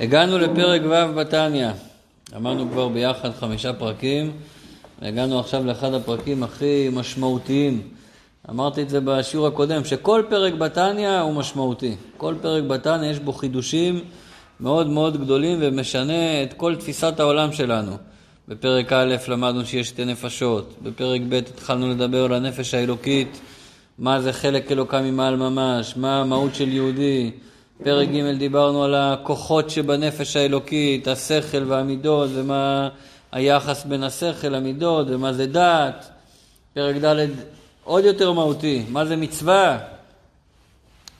[0.00, 1.68] הגענו לפרק ו' בתניא.
[2.36, 4.32] אמרנו כבר ביחד חמישה פרקים,
[5.02, 7.82] והגענו עכשיו לאחד הפרקים הכי משמעותיים.
[8.50, 11.96] אמרתי את זה בשיעור הקודם, שכל פרק בתניא הוא משמעותי.
[12.16, 14.00] כל פרק בתניא יש בו חידושים
[14.60, 17.92] מאוד מאוד גדולים ומשנה את כל תפיסת העולם שלנו.
[18.48, 23.40] בפרק א' למדנו שיש שתי נפשות, בפרק ב' התחלנו לדבר על הנפש האלוקית,
[23.98, 27.30] מה זה חלק אלוקה ממעל ממש, מה המהות של יהודי.
[27.82, 32.88] פרק ג' דיברנו על הכוחות שבנפש האלוקית, השכל והמידות, ומה
[33.32, 36.10] היחס בין השכל למידות, ומה זה דעת.
[36.74, 37.26] פרק ד'
[37.84, 39.78] עוד יותר מהותי, מה זה מצווה,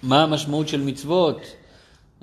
[0.02, 1.40] מה המשמעות של מצוות,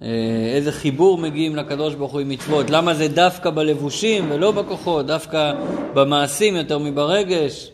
[0.01, 0.07] אה,
[0.55, 5.53] איזה חיבור מגיעים לקדוש ברוך הוא עם מצוות, למה זה דווקא בלבושים ולא בכוחות, דווקא
[5.93, 7.71] במעשים יותר מברגש.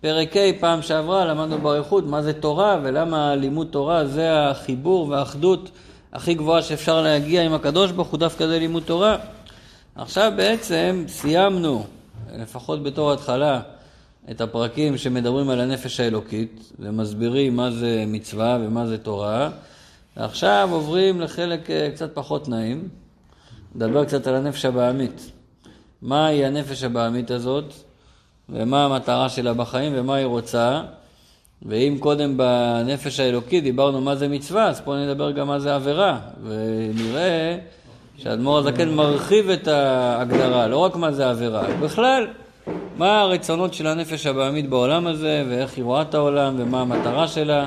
[0.00, 5.70] פרק ה' פעם שעברה למדנו באריכות מה זה תורה ולמה לימוד תורה זה החיבור והאחדות
[6.12, 9.16] הכי גבוהה שאפשר להגיע עם הקדוש ברוך הוא דווקא זה לימוד תורה.
[9.96, 11.86] עכשיו בעצם סיימנו,
[12.36, 13.60] לפחות בתור התחלה,
[14.30, 19.50] את הפרקים שמדברים על הנפש האלוקית ומסבירים מה זה מצווה ומה זה תורה.
[20.16, 22.88] ועכשיו עוברים לחלק אה, קצת פחות נעים,
[23.74, 25.30] נדבר קצת על הנפש הבעמית.
[26.02, 27.72] מהי הנפש הבעמית הזאת
[28.48, 30.82] ומה המטרה שלה בחיים ומה היא רוצה.
[31.62, 36.18] ואם קודם בנפש האלוקית דיברנו מה זה מצווה, אז פה נדבר גם מה זה עבירה,
[36.44, 37.58] ונראה
[38.16, 42.26] שהאדמו"ר הזקן מרחיב את ההגדרה, לא רק מה זה עבירה, בכלל,
[42.96, 47.66] מה הרצונות של הנפש הבעמית בעולם הזה, ואיך היא רואה את העולם, ומה המטרה שלה,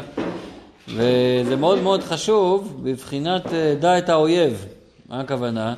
[0.87, 4.65] וזה מאוד מאוד חשוב בבחינת אה, דע את האויב.
[5.09, 5.73] מה הכוונה?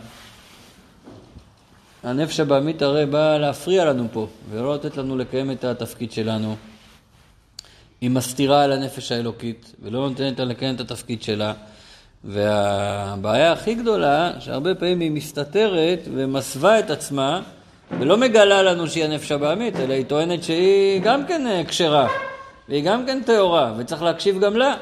[2.04, 6.56] הנפש הבעמית הרי באה להפריע לנו פה, ולא לתת לנו לקיים את התפקיד שלנו.
[8.04, 11.54] היא מסתירה על הנפש האלוקית, ולא נותנת לה לקיים את התפקיד שלה.
[12.24, 17.42] והבעיה הכי גדולה, שהרבה פעמים היא מסתתרת ומסווה את עצמה,
[18.00, 22.08] ולא מגלה לנו שהיא הנפש הבעמית, אלא היא טוענת שהיא גם כן אה, כשרה,
[22.70, 24.76] והיא גם כן טהורה, וצריך להקשיב גם לה.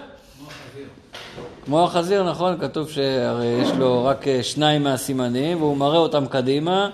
[1.66, 2.58] כמו החזיר, נכון?
[2.60, 6.90] כתוב שהרי יש לו רק אה, שניים מהסימנים, והוא מראה אותם קדימה,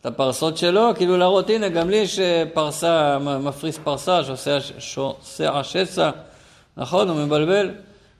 [0.00, 6.10] את הפרסות שלו, כאילו להראות, הנה, גם לי יש אה, פרסה, מפריס פרסה, שעושה שסע,
[6.76, 7.08] נכון?
[7.08, 7.70] הוא מבלבל.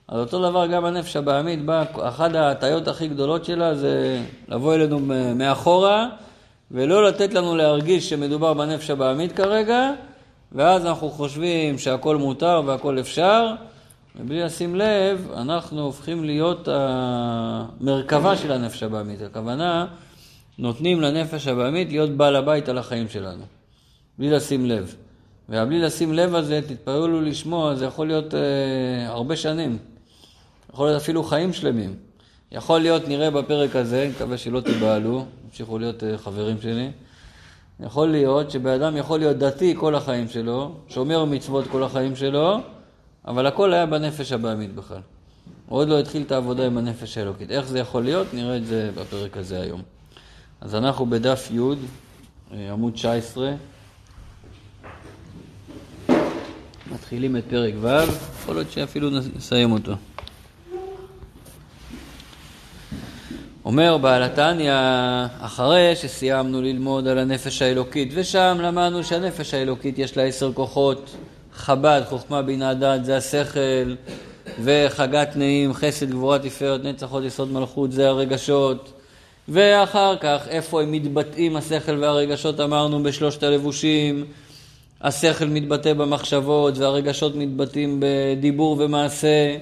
[0.07, 4.99] אז אותו דבר גם הנפש הבעמית באה, אחת ההטיות הכי גדולות שלה זה לבוא אלינו
[5.35, 6.07] מאחורה,
[6.71, 9.91] ולא לתת לנו להרגיש שמדובר בנפש הבעמית כרגע,
[10.51, 13.53] ואז אנחנו חושבים שהכל מותר והכל אפשר,
[14.15, 19.21] ובלי לשים לב, אנחנו הופכים להיות המרכבה של הנפש הבעמית.
[19.21, 19.85] הכוונה,
[20.59, 23.43] נותנים לנפש הבעמית להיות בעל הבית על החיים שלנו,
[24.17, 24.95] בלי לשים לב.
[25.49, 29.77] והבלי לשים לב הזה, תתפללו לשמוע, זה יכול להיות אה, הרבה שנים.
[30.73, 31.95] יכול להיות אפילו חיים שלמים.
[32.51, 36.91] יכול להיות, נראה בפרק הזה, אני מקווה שלא תיבהלו, תמשיכו להיות אה, חברים שלי.
[37.79, 42.59] יכול להיות שבן אדם יכול להיות דתי כל החיים שלו, שומר מצוות כל החיים שלו,
[43.27, 45.01] אבל הכל היה בנפש הבעמית בכלל.
[45.67, 47.51] הוא עוד לא התחיל את העבודה עם הנפש האלוקית.
[47.51, 48.33] איך זה יכול להיות?
[48.33, 49.96] נראה את זה בפרק הזה היום.
[50.61, 51.59] אז אנחנו בדף י',
[52.53, 53.51] אה, עמוד 19,
[56.91, 57.87] מתחילים את פרק ו',
[58.39, 59.93] יכול להיות שאפילו נסיים אותו.
[63.65, 64.73] אומר בעל התניא,
[65.39, 71.15] אחרי שסיימנו ללמוד על הנפש האלוקית, ושם למדנו שהנפש האלוקית יש לה עשר כוחות,
[71.53, 73.95] חב"ד, חוכמה, בינה, דת, זה השכל,
[74.63, 78.96] וחגת נעים, חסד, גבורה, תפארת, נצח, עוד יסוד מלכות, זה הרגשות.
[79.49, 84.25] ואחר כך, איפה הם מתבטאים, השכל והרגשות, אמרנו, בשלושת הלבושים.
[85.01, 89.57] השכל מתבטא במחשבות, והרגשות מתבטאים בדיבור ומעשה.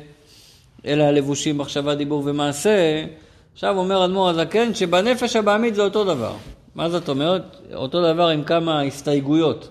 [0.85, 3.05] אלה הלבושים, מחשבה, דיבור ומעשה.
[3.53, 6.33] עכשיו אומר אדמו"ר הזקן שבנפש הבעמית זה אותו דבר.
[6.75, 7.41] מה זאת אומרת?
[7.73, 9.69] אותו דבר עם כמה הסתייגויות.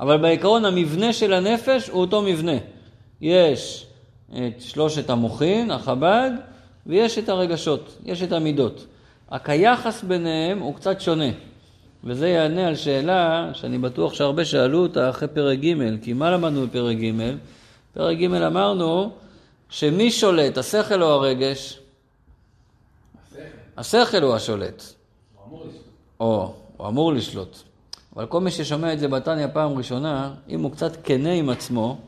[0.00, 2.56] אבל בעיקרון המבנה של הנפש הוא אותו מבנה.
[3.20, 3.86] יש
[4.32, 6.30] את שלושת המוחין, החב"ד,
[6.86, 8.86] ויש את הרגשות, יש את המידות.
[9.32, 11.30] רק היחס ביניהם הוא קצת שונה.
[12.04, 16.66] וזה יענה על שאלה שאני בטוח שהרבה שאלו אותה אחרי פרק ג', כי מה למדנו
[16.66, 17.12] בפרק ג'?
[17.94, 19.12] פרק ג' אמרנו
[19.70, 21.78] שמי שולט, השכל או הרגש?
[23.26, 23.40] השכל.
[23.76, 24.82] השכל הוא השולט.
[25.34, 25.82] הוא אמור לשלוט.
[26.20, 27.58] או, הוא אמור לשלוט.
[28.16, 31.98] אבל כל מי ששומע את זה בתניא פעם ראשונה, אם הוא קצת כנה עם עצמו,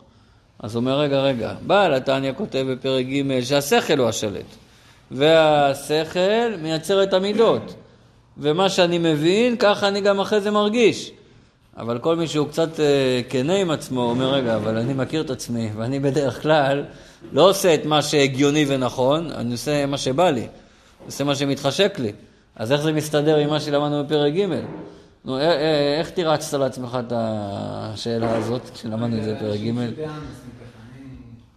[0.58, 4.67] אז הוא אומר, רגע, רגע, בעל התניא כותב בפרק ג' שהשכל הוא השלט.
[5.10, 7.74] והשכל מייצר את המידות.
[8.38, 11.12] ומה שאני מבין, ככה אני גם אחרי זה מרגיש.
[11.76, 15.30] אבל כל מי שהוא קצת אה, כנה עם עצמו, אומר, רגע, אבל אני מכיר את
[15.30, 16.84] עצמי, ואני בדרך כלל
[17.32, 20.46] לא עושה את מה שהגיוני ונכון, אני עושה מה שבא לי,
[21.06, 22.12] עושה מה שמתחשק לי.
[22.56, 24.46] אז איך זה מסתדר עם מה שלמדנו בפרק ג'?
[25.24, 25.38] נו,
[25.98, 29.70] איך תירצת לעצמך את השאלה הזאת, כשלמדנו את זה בפרק ג'?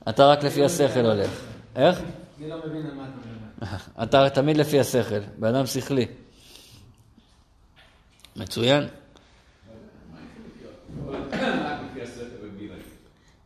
[0.10, 1.30] אתה רק לפי השכל הולך.
[1.76, 2.02] איך?
[2.40, 3.31] אני לא מבין על מה אתה מדבר.
[4.04, 6.06] אתה תמיד לפי השכל, בן אדם שכלי.
[8.36, 8.88] מצוין.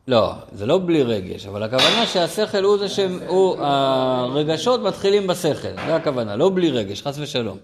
[0.07, 5.75] לא, זה לא בלי רגש, אבל הכוונה שהשכל הוא זה שהם, הוא, הרגשות מתחילים בשכל,
[5.85, 7.57] זה הכוונה, לא בלי רגש, חס ושלום.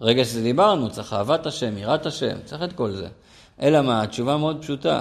[0.00, 3.08] רגש זה דיברנו, צריך אהבת השם, יראת השם, צריך את כל זה.
[3.62, 5.00] אלא מה, התשובה מאוד פשוטה.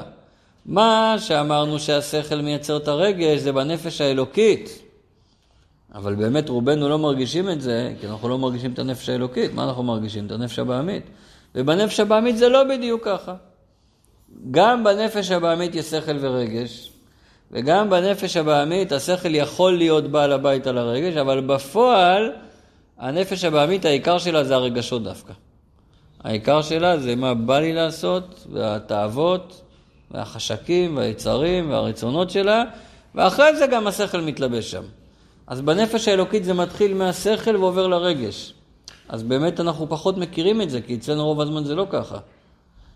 [0.65, 4.87] מה שאמרנו שהשכל מייצר את הרגש זה בנפש האלוקית.
[5.98, 9.54] אבל באמת רובנו לא מרגישים את זה, כי אנחנו לא מרגישים את הנפש האלוקית.
[9.54, 10.26] מה אנחנו מרגישים?
[10.26, 11.04] את הנפש הבעמית.
[11.56, 13.36] ובנפש הבעמית זה לא בדיוק ככה.
[14.52, 16.92] גם בנפש הבעמית יש שכל ורגש,
[17.52, 22.32] וגם בנפש הבעמית השכל יכול להיות בעל הבית על הרגש, אבל בפועל
[22.98, 25.34] הנפש הבעמית העיקר שלה זה הרגשות דווקא.
[26.24, 29.62] העיקר שלה זה מה בא לי לעשות, והתאוות,
[30.12, 32.64] והחשקים, והיצרים, והרצונות שלה,
[33.16, 34.84] ואחרי זה גם השכל מתלבש שם.
[35.48, 38.54] אז בנפש האלוקית זה מתחיל מהשכל ועובר לרגש.
[39.10, 42.18] אז באמת אנחנו פחות מכירים את זה, כי אצלנו רוב הזמן זה לא ככה.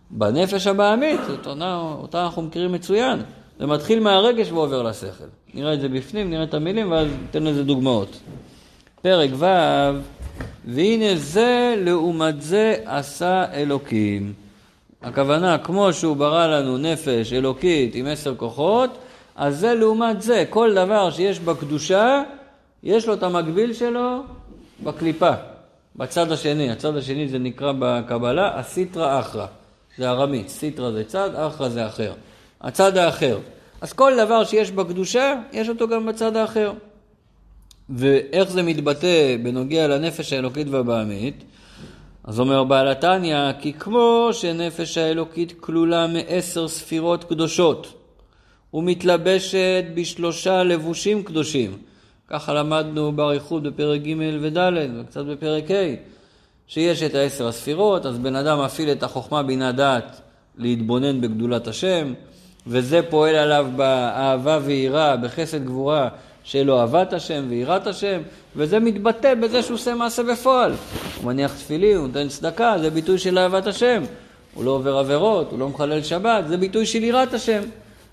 [0.10, 3.20] בנפש הבעמית, אותה, אותה אנחנו מכירים מצוין.
[3.60, 5.24] זה מתחיל מהרגש ועובר לשכל.
[5.54, 8.20] נראה את זה בפנים, נראה את המילים ואז ניתן לזה דוגמאות.
[9.02, 9.46] פרק ו'
[10.66, 14.34] והנה זה לעומת זה עשה אלוקים.
[15.02, 18.90] הכוונה, כמו שהוא ברא לנו נפש אלוקית עם עשר כוחות,
[19.36, 22.24] אז זה לעומת זה, כל דבר שיש בקדושה,
[22.84, 24.24] יש לו את המקביל שלו
[24.84, 25.32] בקליפה,
[25.96, 26.72] בצד השני.
[26.72, 29.46] הצד השני זה נקרא בקבלה הסיטרא אחרא.
[29.98, 32.14] זה ארמית, סיטרא זה צד, אחרא זה אחר.
[32.62, 33.40] הצד האחר.
[33.82, 36.74] אז כל דבר שיש בקדושה, יש אותו גם בצד האחר.
[37.90, 41.44] ואיך זה מתבטא בנוגע לנפש האלוקית והבעמית?
[42.24, 47.94] אז אומר בעל התניא, כי כמו שנפש האלוקית כלולה מעשר ספירות קדושות
[48.74, 51.78] ומתלבשת בשלושה לבושים קדושים,
[52.32, 54.58] ככה למדנו באריכות בפרק ג' וד'
[55.00, 55.96] וקצת בפרק ה',
[56.68, 60.22] שיש את העשר הספירות, אז בן אדם מפעיל את החוכמה בינה דעת
[60.58, 62.14] להתבונן בגדולת השם,
[62.68, 66.10] וזה פועל עליו באהבה ויראה, בחסד גבורה,
[66.56, 68.22] לו אהבת השם ויראת השם,
[68.56, 70.74] וזה מתבטא בזה שהוא עושה מעשה בפועל.
[71.18, 74.04] הוא מניח תפילין, הוא נותן צדקה, זה ביטוי של אהבת השם.
[74.54, 77.62] הוא לא עובר עבירות, הוא לא מחלל שבת, זה ביטוי של יראת השם.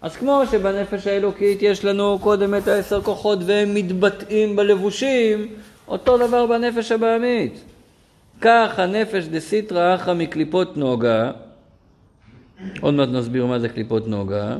[0.02, 5.48] אז כמו שבנפש האלוקית יש לנו קודם את העשר כוחות והם מתבטאים בלבושים,
[5.88, 7.60] אותו דבר בנפש הבעמית.
[8.40, 11.30] כך הנפש דסיטרא אחא מקליפות נוגה,
[12.80, 14.56] עוד מעט נסביר מה זה קליפות נוגה,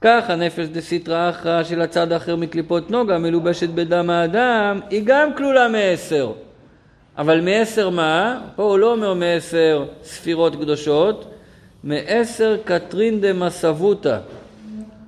[0.00, 5.68] כך הנפש דסיטרא אחרא של הצד האחר מקליפות נוגה מלובשת בדם האדם, היא גם כלולה
[5.68, 6.32] מעשר.
[7.18, 8.40] אבל מעשר מה?
[8.56, 11.34] פה הוא לא אומר מעשר ספירות קדושות,
[11.84, 14.18] מעשר קטרין דמסבותא,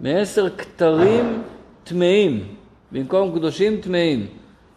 [0.02, 1.42] מעשר כתרים
[1.84, 2.54] טמאים,
[2.92, 4.26] במקום קדושים טמאים.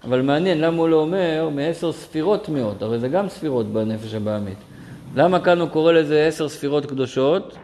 [0.03, 2.81] אבל מעניין, למה הוא לא אומר מעשר ספירות טמאות?
[2.81, 4.57] הרי זה גם ספירות בנפש הבעמית.
[5.15, 7.55] למה כאן הוא קורא לזה עשר ספירות קדושות?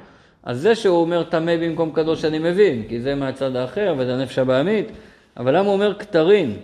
[0.44, 4.40] אז זה שהוא אומר טמא במקום קדוש אני מבין, כי זה מהצד האחר וזה הנפש
[4.40, 4.88] הבעמית,
[5.38, 6.58] אבל למה הוא אומר כתרים?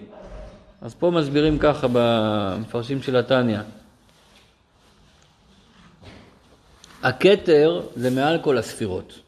[0.81, 3.59] אז פה מסבירים ככה במפרשים של התניא.
[7.03, 9.26] הכתר זה מעל כל הספירות.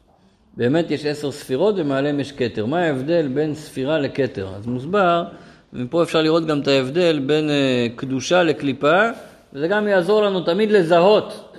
[0.60, 2.66] באמת יש עשר ספירות ומעליהם יש כתר.
[2.66, 4.48] מה ההבדל בין ספירה לכתר?
[4.56, 5.24] אז מוסבר,
[5.72, 9.08] ומפה אפשר לראות גם את ההבדל בין אה, קדושה לקליפה,
[9.52, 11.54] וזה גם יעזור לנו תמיד לזהות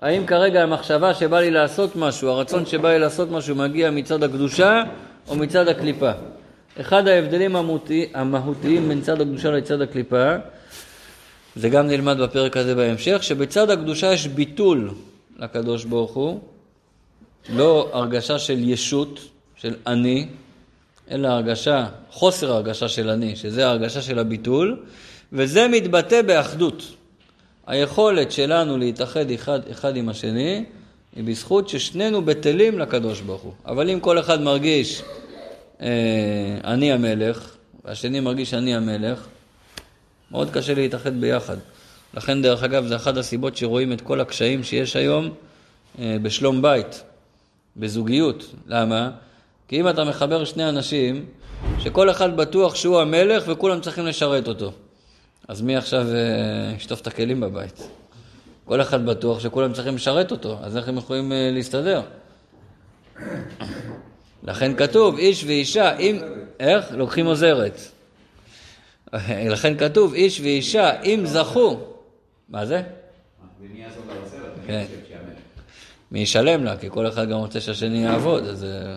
[0.00, 4.82] האם כרגע המחשבה שבא לי לעשות משהו, הרצון שבא לי לעשות משהו מגיע מצד הקדושה
[5.28, 6.10] או מצד הקליפה.
[6.80, 10.34] אחד ההבדלים המהותי, המהותיים בין צד הקדושה לצד הקליפה,
[11.56, 14.90] זה גם נלמד בפרק הזה בהמשך, שבצד הקדושה יש ביטול
[15.38, 16.40] לקדוש ברוך הוא,
[17.48, 19.20] לא הרגשה של ישות,
[19.56, 20.26] של אני,
[21.10, 24.84] אלא הרגשה, חוסר הרגשה של אני, שזה ההרגשה של הביטול,
[25.32, 26.82] וזה מתבטא באחדות.
[27.66, 30.64] היכולת שלנו להתאחד אחד, אחד עם השני
[31.16, 33.52] היא בזכות ששנינו בטלים לקדוש ברוך הוא.
[33.66, 35.02] אבל אם כל אחד מרגיש
[35.80, 35.88] אה,
[36.64, 39.26] אני המלך, והשני מרגיש אני המלך,
[40.30, 41.56] מאוד קשה להתאחד ביחד.
[42.14, 45.30] לכן, דרך אגב, זה אחת הסיבות שרואים את כל הקשיים שיש היום
[45.98, 47.02] אה, בשלום בית,
[47.76, 48.54] בזוגיות.
[48.66, 49.10] למה?
[49.68, 51.26] כי אם אתה מחבר שני אנשים,
[51.78, 54.72] שכל אחד בטוח שהוא המלך וכולם צריכים לשרת אותו.
[55.48, 57.88] אז מי עכשיו אה, ישטוף את הכלים בבית?
[58.64, 62.02] כל אחד בטוח שכולם צריכים לשרת אותו, אז איך הם יכולים אה, להסתדר?
[64.42, 66.18] לכן כתוב, איש ואישה, אם...
[66.60, 66.92] איך?
[66.92, 67.80] לוקחים עוזרת.
[69.54, 71.80] לכן כתוב, איש ואישה, אם זכו,
[72.48, 72.82] מה זה?
[74.66, 74.84] כן.
[76.14, 76.76] מי ישלם לה?
[76.76, 78.64] כי כל אחד גם רוצה שהשני יעבוד, אז...
[78.64, 78.96] אה,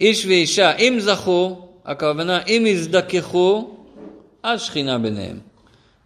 [0.00, 3.76] איש ואישה, אם זכו, הכוונה, אם יזדככו,
[4.42, 5.38] אז שכינה ביניהם.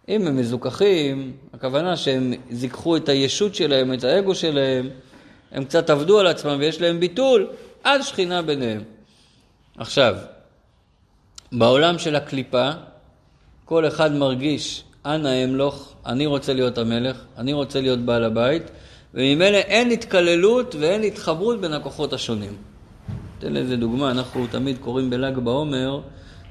[0.09, 4.89] אם הם מזוכחים, הכוונה שהם זיככו את הישות שלהם, את האגו שלהם,
[5.51, 7.47] הם קצת עבדו על עצמם ויש להם ביטול,
[7.83, 8.83] אז שכינה ביניהם.
[9.77, 10.15] עכשיו,
[11.51, 12.69] בעולם של הקליפה,
[13.65, 18.63] כל אחד מרגיש, אנא אמלוך, אני רוצה להיות המלך, אני רוצה להיות בעל הבית,
[19.13, 22.55] וממילא אין התקללות ואין התחברות בין הכוחות השונים.
[23.39, 26.01] אתן לזה דוגמה, אנחנו תמיד קוראים בל"ג בעומר,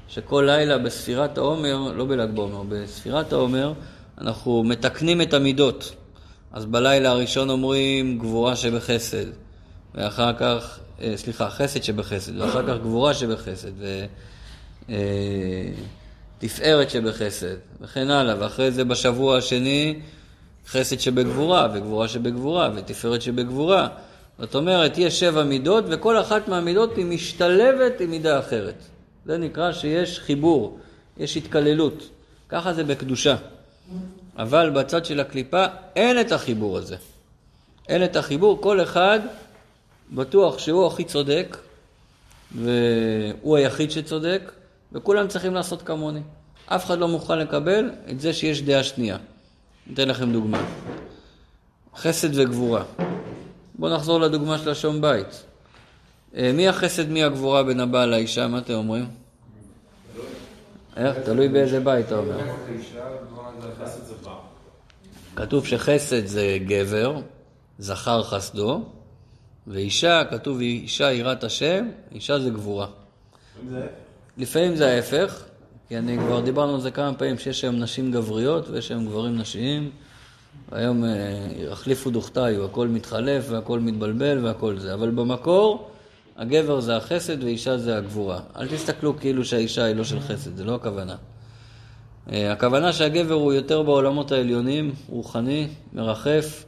[0.09, 3.73] שכל לילה בספירת העומר, לא בל"ג בעומר, בספירת העומר,
[4.21, 5.95] אנחנו מתקנים את המידות.
[6.53, 9.27] אז בלילה הראשון אומרים גבורה שבחסד,
[9.95, 13.71] ואחר כך, אה, סליחה, חסד שבחסד, ואחר כך גבורה שבחסד,
[16.39, 20.01] ותפארת שבחסד, וכן הלאה, ואחרי זה בשבוע השני
[20.71, 23.89] חסד שבגבורה, וגבורה שבגבורה, ותפארת שבגבורה.
[24.39, 28.75] זאת אומרת, יש שבע מידות, וכל אחת מהמידות היא משתלבת עם מידה אחרת.
[29.27, 30.79] זה נקרא שיש חיבור,
[31.17, 32.09] יש התקללות.
[32.49, 33.37] ככה זה בקדושה.
[34.39, 35.65] אבל בצד של הקליפה
[35.97, 36.97] אין את החיבור הזה.
[37.89, 39.21] אין את החיבור, כל אחד
[40.11, 41.57] בטוח שהוא הכי צודק,
[42.55, 44.53] והוא היחיד שצודק,
[44.93, 46.21] וכולם צריכים לעשות כמוני.
[46.67, 49.17] אף אחד לא מוכן לקבל את זה שיש דעה שנייה.
[49.95, 50.65] אתן לכם דוגמה.
[51.97, 52.85] חסד וגבורה.
[53.75, 55.45] בואו נחזור לדוגמה של השום בית.
[56.37, 58.47] אה, מי החסד, מי הגבורה בין הבעל לאישה?
[58.47, 59.07] מה אתם אומרים?
[60.97, 61.17] איך?
[61.25, 62.39] תלוי באיזה בית אתה אומר.
[65.37, 67.21] כתוב שחסד זה גבר,
[67.79, 68.85] זכר חסדו,
[69.67, 72.87] ואישה, כתוב אישה יראת השם, אישה זה גבורה.
[74.37, 75.45] לפעמים זה ההפך,
[75.89, 79.39] כי אני כבר דיברנו על זה כמה פעמים, שיש היום נשים גבריות ויש היום גברים
[79.39, 79.91] נשיים,
[80.73, 81.11] והיום אה,
[81.71, 84.95] החליפו דוכתיו, הכל מתחלף והכל מתבלבל והכל זה.
[84.95, 85.91] אבל במקור,
[86.37, 88.41] הגבר זה החסד ואישה זה הגבורה.
[88.57, 91.17] אל תסתכלו כאילו שהאישה היא לא של חסד, זה לא הכוונה.
[92.33, 96.65] אה, הכוונה שהגבר הוא יותר בעולמות העליונים, רוחני, מרחף,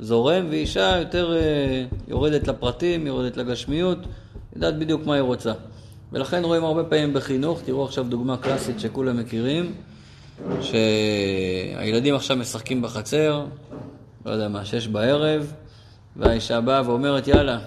[0.00, 3.98] זורם, ואישה יותר אה, יורדת לפרטים, יורדת לגשמיות,
[4.56, 5.52] יודעת בדיוק מה היא רוצה.
[6.12, 9.74] ולכן רואים הרבה פעמים בחינוך, תראו עכשיו דוגמה קלאסית שכולם מכירים,
[10.60, 13.44] שהילדים עכשיו משחקים בחצר,
[14.26, 15.52] לא יודע מה, שש בערב,
[16.16, 17.58] והאישה באה ואומרת, יאללה,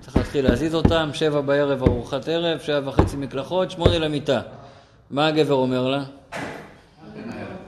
[0.00, 4.40] צריך להתחיל להזיז אותם, שבע בערב ארוחת ערב, שבע וחצי מקלחות, שמונה למיטה.
[5.10, 6.04] מה הגבר אומר לה?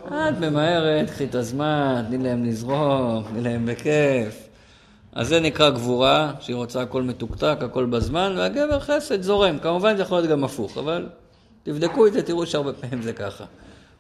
[0.07, 4.49] את ממהרת, קחי את הזמן, תני להם לזרום, תני להם בכיף.
[5.15, 9.59] אז זה נקרא גבורה, שהיא רוצה הכל מתוקתק, הכל בזמן, והגבר חסד זורם.
[9.59, 11.09] כמובן זה יכול להיות גם הפוך, אבל
[11.63, 13.45] תבדקו את זה, תראו שהרבה פעמים זה ככה.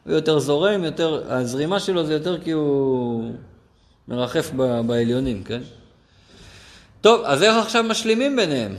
[0.04, 3.32] הוא יותר זורם, יותר, הזרימה שלו זה יותר כי הוא
[4.08, 5.62] מרחף ב, בעליונים, כן?
[7.00, 8.74] טוב, אז איך עכשיו משלימים ביניהם?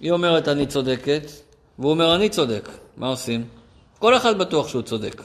[0.00, 1.22] היא אומרת אני צודקת,
[1.78, 2.68] והוא אומר אני צודק.
[2.96, 3.44] מה עושים?
[3.98, 5.22] כל אחד בטוח שהוא צודק.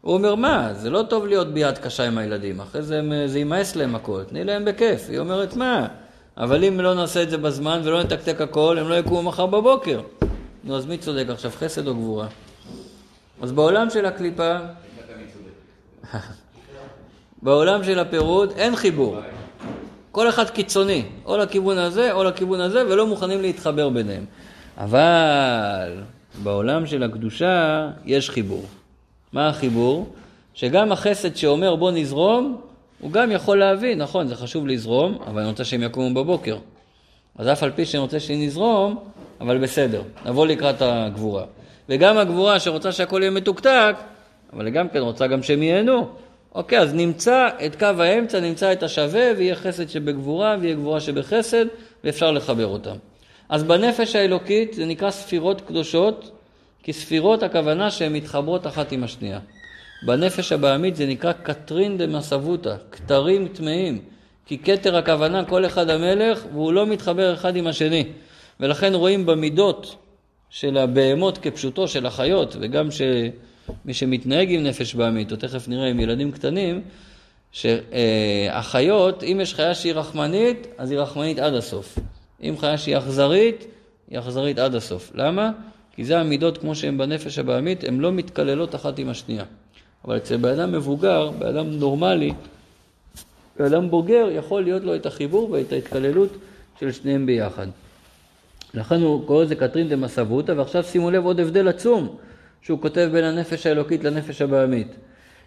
[0.00, 3.76] הוא אומר, מה, זה לא טוב להיות ביד קשה עם הילדים, אחרי זה זה יימאס
[3.76, 5.06] להם הכל, תני להם בכיף.
[5.08, 5.86] היא אומרת, מה,
[6.36, 10.00] אבל אם לא נעשה את זה בזמן ולא נתקתק הכל, הם לא יקומו מחר בבוקר.
[10.64, 12.26] נו, אז מי צודק עכשיו, חסד או גבורה?
[13.42, 14.56] אז בעולם של הקליפה,
[17.42, 19.16] בעולם של הפירוד אין חיבור.
[20.12, 24.24] כל אחד קיצוני, או לכיוון הזה או לכיוון הזה, ולא מוכנים להתחבר ביניהם.
[24.78, 26.02] אבל
[26.42, 28.64] בעולם של הקדושה יש חיבור.
[29.32, 30.06] מה החיבור?
[30.54, 32.60] שגם החסד שאומר בוא נזרום,
[33.00, 36.58] הוא גם יכול להבין, נכון, זה חשוב לזרום, אבל אני רוצה שהם יקומו בבוקר.
[37.38, 38.98] אז אף על פי שאני רוצה שנזרום,
[39.40, 41.44] אבל בסדר, נבוא לקראת הגבורה.
[41.88, 43.94] וגם הגבורה שרוצה שהכל יהיה מתוקתק,
[44.52, 46.08] אבל היא גם כן רוצה גם שהם ייהנו.
[46.54, 51.66] אוקיי, אז נמצא את קו האמצע, נמצא את השווה, ויהיה חסד שבגבורה, ויהיה גבורה שבחסד,
[52.04, 52.96] ואפשר לחבר אותם.
[53.48, 56.30] אז בנפש האלוקית זה נקרא ספירות קדושות,
[56.82, 59.38] כי ספירות הכוונה שהן מתחברות אחת עם השנייה.
[60.06, 64.00] בנפש הבעמית זה נקרא קטרין דמסבותא, כתרים טמאים.
[64.46, 68.04] כי כתר הכוונה כל אחד המלך והוא לא מתחבר אחד עם השני.
[68.60, 69.96] ולכן רואים במידות
[70.50, 76.00] של הבהמות כפשוטו של החיות, וגם שמי שמתנהג עם נפש בעמית, או תכף נראה עם
[76.00, 76.82] ילדים קטנים,
[77.52, 81.98] שהחיות, אם יש חיה שהיא רחמנית, אז היא רחמנית עד הסוף.
[82.42, 83.66] אם חיה שהיא אכזרית,
[84.10, 85.12] היא אכזרית עד הסוף.
[85.14, 85.50] למה?
[85.98, 89.44] כי זה המידות כמו שהן בנפש הבעמית, הן לא מתקללות אחת עם השנייה.
[90.04, 92.32] אבל אצל בן אדם מבוגר, בן אדם נורמלי,
[93.58, 96.28] בן אדם בוגר, יכול להיות לו את החיבור ואת ההתקללות
[96.80, 97.66] של שניהם ביחד.
[98.74, 102.16] לכן הוא קורא לזה קטרין דמסבותא, ועכשיו שימו לב עוד הבדל עצום
[102.62, 104.88] שהוא כותב בין הנפש האלוקית לנפש הבעמית.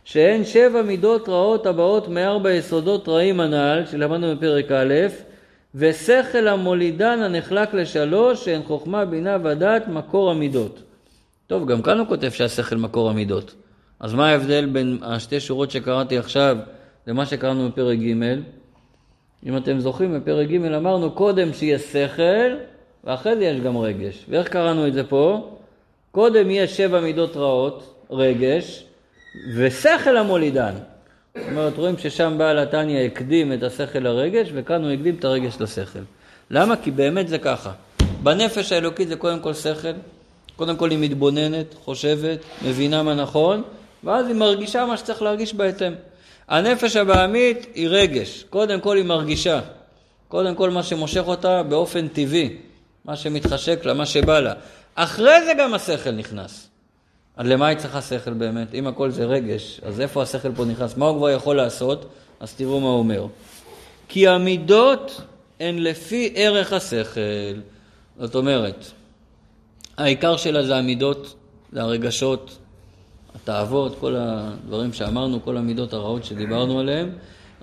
[0.04, 4.94] שהן שבע מידות רעות הבאות מארבע יסודות רעים הנ"ל, שלמדנו בפרק א',
[5.76, 10.84] ושכל המולידן הנחלק לשלוש, שהן חוכמה, בינה ודעת, מקור המידות.
[11.48, 13.56] טוב, גם כאן הוא כותב שהשכל מקור המידות.
[14.00, 16.58] אז מה ההבדל בין השתי שורות שקראתי עכשיו
[17.08, 18.24] למה שקראנו בפרק ג'?
[19.46, 22.56] אם אתם זוכרים, בפרק ג' אמרנו קודם שיש שכל,
[23.04, 24.26] ואחרי זה יש גם רגש.
[24.30, 25.52] ואיך קראנו את זה פה?
[26.12, 28.86] קודם יש שבע מידות רעות, רגש,
[29.56, 30.74] ושכל המולידן.
[31.38, 35.54] זאת אומרת, רואים ששם בעל התניא הקדים את השכל לרגש, וכאן הוא הקדים את הרגש
[35.60, 36.00] לשכל.
[36.50, 36.76] למה?
[36.76, 37.72] כי באמת זה ככה.
[38.24, 39.92] בנפש האלוקית זה קודם כל שכל,
[40.56, 43.64] קודם כל היא מתבוננת, חושבת, מבינה מה נכון,
[44.04, 45.94] ואז היא מרגישה מה שצריך להרגיש בהתאם.
[46.48, 49.60] הנפש הבעמית היא רגש, קודם כל היא מרגישה.
[50.28, 52.58] קודם כל מה שמושך אותה באופן טבעי,
[53.06, 54.54] מה שמתחשק לה, מה שבא לה.
[54.96, 56.71] אחרי זה גם השכל נכנס.
[57.38, 58.74] אז למה היא צריכה שכל באמת?
[58.74, 60.98] אם הכל זה רגש, אז איפה השכל פה נכנס?
[60.98, 62.06] מה הוא כבר יכול לעשות?
[62.40, 63.28] אז תראו מה הוא אומר.
[64.08, 65.22] כי המידות
[65.60, 67.60] הן לפי ערך השכל.
[68.20, 68.86] זאת אומרת,
[69.98, 71.36] העיקר שלה זה המידות,
[71.72, 72.58] זה הרגשות,
[73.36, 77.10] התאוות, כל הדברים שאמרנו, כל המידות הרעות שדיברנו עליהן.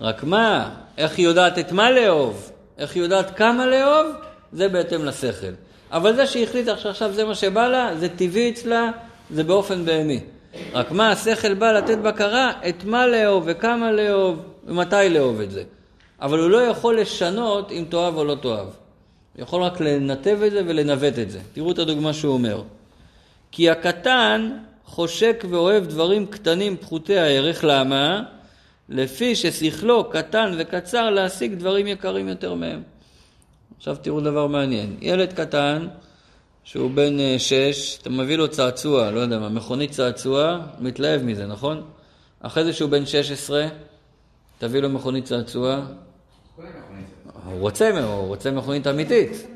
[0.00, 2.50] רק מה, איך היא יודעת את מה לאהוב?
[2.78, 4.06] איך היא יודעת כמה לאהוב?
[4.52, 5.52] זה בהתאם לשכל.
[5.92, 8.90] אבל זה שהיא החליטה שעכשיו זה מה שבא לה, זה טבעי אצלה,
[9.30, 10.20] זה באופן בהמי.
[10.72, 15.62] רק מה, השכל בא לתת בקרה את מה לאהוב וכמה לאהוב ומתי לאהוב את זה.
[16.20, 18.66] אבל הוא לא יכול לשנות אם תאהב או לא תאהב.
[18.66, 21.40] הוא יכול רק לנתב את זה ולנווט את זה.
[21.52, 22.62] תראו את הדוגמה שהוא אומר.
[23.52, 24.50] כי הקטן
[24.84, 28.22] חושק ואוהב דברים קטנים פחותי הערך, למה?
[28.88, 32.82] לפי ששכלו קטן וקצר להשיג דברים יקרים יותר מהם.
[33.76, 34.96] עכשיו תראו דבר מעניין.
[35.00, 35.86] ילד קטן,
[36.68, 41.46] שהוא בן אה, שש, אתה מביא לו צעצוע, לא יודע מה, מכונית צעצוע, מתלהב מזה,
[41.46, 41.82] נכון?
[42.40, 43.66] אחרי זה שהוא בן שש עשרה,
[44.58, 45.80] תביא לו מכונית צעצוע.
[47.44, 49.46] הוא רוצה, הוא רוצה מכונית אמיתית.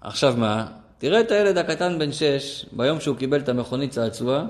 [0.00, 0.66] עכשיו מה?
[0.98, 4.44] תראה את הילד הקטן בן שש, ביום שהוא קיבל את המכונית צעצוע,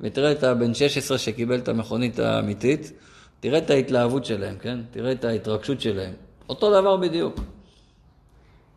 [0.00, 2.92] ותראה את הבן שש עשרה שקיבל את המכונית האמיתית,
[3.40, 4.78] תראה את ההתלהבות שלהם, כן?
[4.90, 6.12] תראה את ההתרגשות שלהם.
[6.48, 7.40] אותו דבר בדיוק.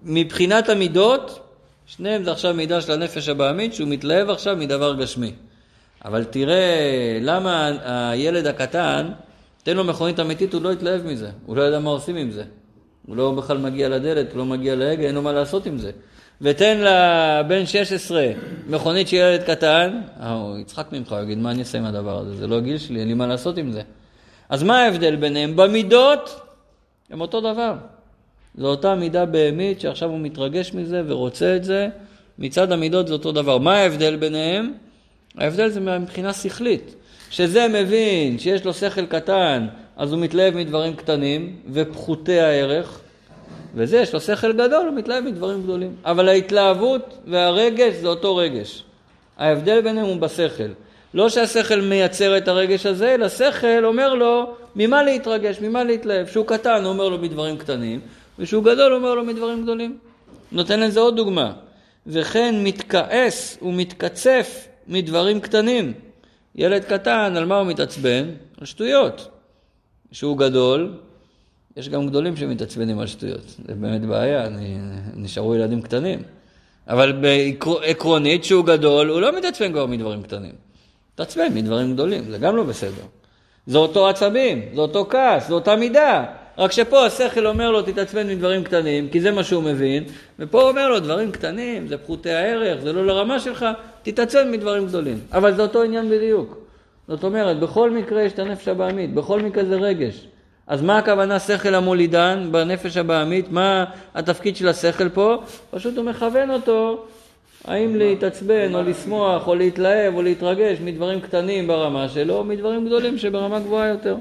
[0.04, 1.51] מבחינת המידות,
[1.97, 5.34] שניהם זה עכשיו מידה של הנפש הבעמית, שהוא מתלהב עכשיו מדבר גשמי.
[6.06, 7.71] אבל תראה למה
[8.12, 9.12] הילד הקטן,
[9.63, 11.30] תן לו מכונית אמיתית, הוא לא יתלהב מזה.
[11.45, 12.43] הוא לא יודע מה עושים עם זה.
[13.08, 15.91] הוא לא בכלל מגיע לדלת, הוא לא מגיע להגה, אין לו מה לעשות עם זה.
[16.41, 18.32] ותן לבן 16
[18.67, 22.19] מכונית של ילד קטן, אה, הוא יצחק ממך, הוא יגיד, מה אני אעשה עם הדבר
[22.19, 22.36] הזה?
[22.36, 23.82] זה לא גיל שלי, אין לי מה לעשות עם זה.
[24.49, 25.56] אז מה ההבדל ביניהם?
[25.56, 26.41] במידות
[27.10, 27.73] הם אותו דבר.
[28.58, 31.88] זו אותה מידה בהמית שעכשיו הוא מתרגש מזה ורוצה את זה.
[32.40, 33.58] מצד המידות זה אותו דבר.
[33.58, 34.74] מה ההבדל ביניהם?
[35.38, 36.96] ההבדל זה מבחינה שכלית.
[37.30, 43.00] שזה מבין שיש לו שכל קטן, אז הוא מתלהב מדברים קטנים ופחותי הערך,
[43.76, 45.96] וזה יש לו שכל גדול, הוא מתלהב מדברים גדולים.
[46.06, 48.84] אבל ההתלהבות והרגש זה אותו רגש.
[49.38, 50.70] ההבדל ביניהם הוא בשכל.
[51.14, 56.28] לא שהשכל מייצר את הרגש הזה, אלא שכל אומר לו ממה להתרגש, ממה להתלהב.
[56.28, 58.00] שהוא קטן, הוא אומר לו מדברים קטנים,
[58.41, 59.97] ושהוא גדול, אומר לו מדברים גדולים.
[60.51, 61.54] נותן לזה עוד דוגמה.
[62.08, 65.93] וכן מתכעס ומתקצף מדברים קטנים.
[66.56, 68.25] ילד קטן, על מה הוא מתעצבן?
[68.60, 69.27] על שטויות.
[70.12, 70.93] שהוא גדול,
[71.77, 73.56] יש גם גדולים שמתעצבנים על שטויות.
[73.67, 74.47] זה באמת בעיה,
[75.15, 76.19] נשארו ילדים קטנים.
[76.88, 77.25] אבל
[77.84, 80.54] עקרונית, שהוא גדול, הוא לא מתעצבן כבר מדברים קטנים.
[81.13, 83.04] מתעצבן מדברים גדולים, זה גם לא בסדר.
[83.65, 86.40] זה אותו עצבים, זה אותו כעס, זו אותה מידה.
[86.62, 90.04] רק שפה השכל אומר לו, תתעצבן מדברים קטנים, כי זה מה שהוא מבין,
[90.39, 93.65] ופה הוא אומר לו, דברים קטנים, זה פחותי הערך, זה לא לרמה שלך,
[94.04, 95.19] תתעצבן מדברים גדולים.
[95.32, 96.58] אבל זה אותו עניין בדיוק.
[97.08, 100.28] זאת אומרת, בכל מקרה יש את הנפש הבעמית, בכל מקרה זה רגש.
[100.67, 103.52] אז מה הכוונה שכל המולידן בנפש הבעמית?
[103.52, 105.38] מה התפקיד של השכל פה?
[105.71, 107.06] פשוט הוא מכוון אותו
[107.65, 113.17] האם להתעצבן או לשמוח או להתלהב או להתרגש מדברים קטנים ברמה שלו או מדברים גדולים
[113.17, 114.15] שברמה גבוהה יותר.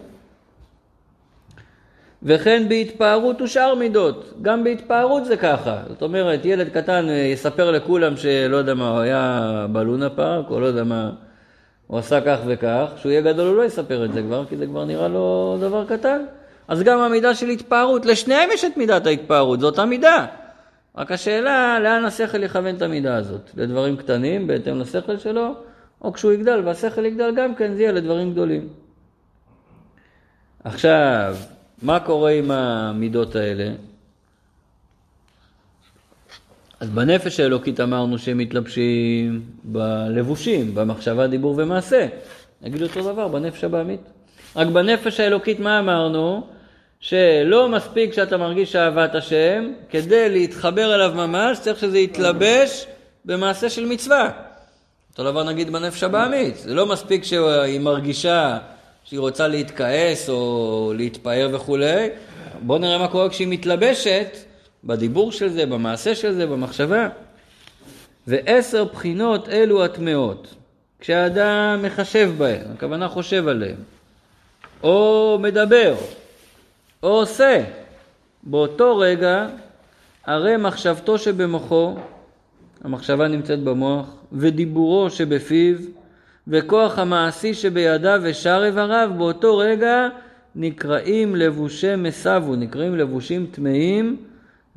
[2.23, 5.83] וכן בהתפארות ושאר מידות, גם בהתפארות זה ככה.
[5.89, 10.61] זאת אומרת, ילד קטן אה, יספר לכולם שלא יודע מה, הוא היה בלונה פארק, או
[10.61, 11.11] לא יודע מה,
[11.87, 14.67] הוא עשה כך וכך, כשהוא יהיה גדול הוא לא יספר את זה כבר, כי זה
[14.67, 16.25] כבר נראה לו דבר קטן.
[16.69, 20.27] אז גם המידה של התפארות, לשניהם יש את מידת ההתפארות, זאת המידה.
[20.97, 23.51] רק השאלה, לאן השכל יכוון את המידה הזאת?
[23.57, 25.55] לדברים קטנים, בהתאם לשכל שלו,
[26.03, 28.69] או כשהוא יגדל, והשכל יגדל גם כן, זה יהיה לדברים גדולים.
[30.65, 31.37] עכשיו,
[31.83, 33.73] מה קורה עם המידות האלה?
[36.81, 42.07] אז בנפש האלוקית אמרנו שהם מתלבשים בלבושים, במחשבה, דיבור ומעשה.
[42.63, 44.01] נגיד אותו דבר בנפש הבעמית.
[44.57, 46.47] רק בנפש האלוקית מה אמרנו?
[47.01, 52.87] שלא מספיק שאתה מרגיש אהבת השם, כדי להתחבר אליו ממש צריך שזה יתלבש
[53.25, 54.31] במעשה של מצווה.
[55.11, 58.59] אותו דבר נגיד בנפש הבעמית, זה לא מספיק שהיא מרגישה
[59.05, 62.09] שהיא רוצה להתכעס או להתפאר וכולי,
[62.63, 64.37] בואו נראה מה קורה כשהיא מתלבשת
[64.85, 67.09] בדיבור של זה, במעשה של זה, במחשבה.
[68.27, 70.55] ועשר בחינות אלו הטמעות,
[71.01, 73.77] כשאדם מחשב בהן, הכוונה חושב עליהן,
[74.83, 75.95] או מדבר,
[77.03, 77.65] או עושה,
[78.43, 79.47] באותו רגע
[80.27, 81.95] הרי מחשבתו שבמוחו,
[82.85, 85.77] המחשבה נמצאת במוח, ודיבורו שבפיו,
[86.49, 90.09] וכוח המעשי שבידיו ושאר איבריו, באותו רגע
[90.55, 94.17] נקראים לבושי מסבו, נקראים לבושים טמאים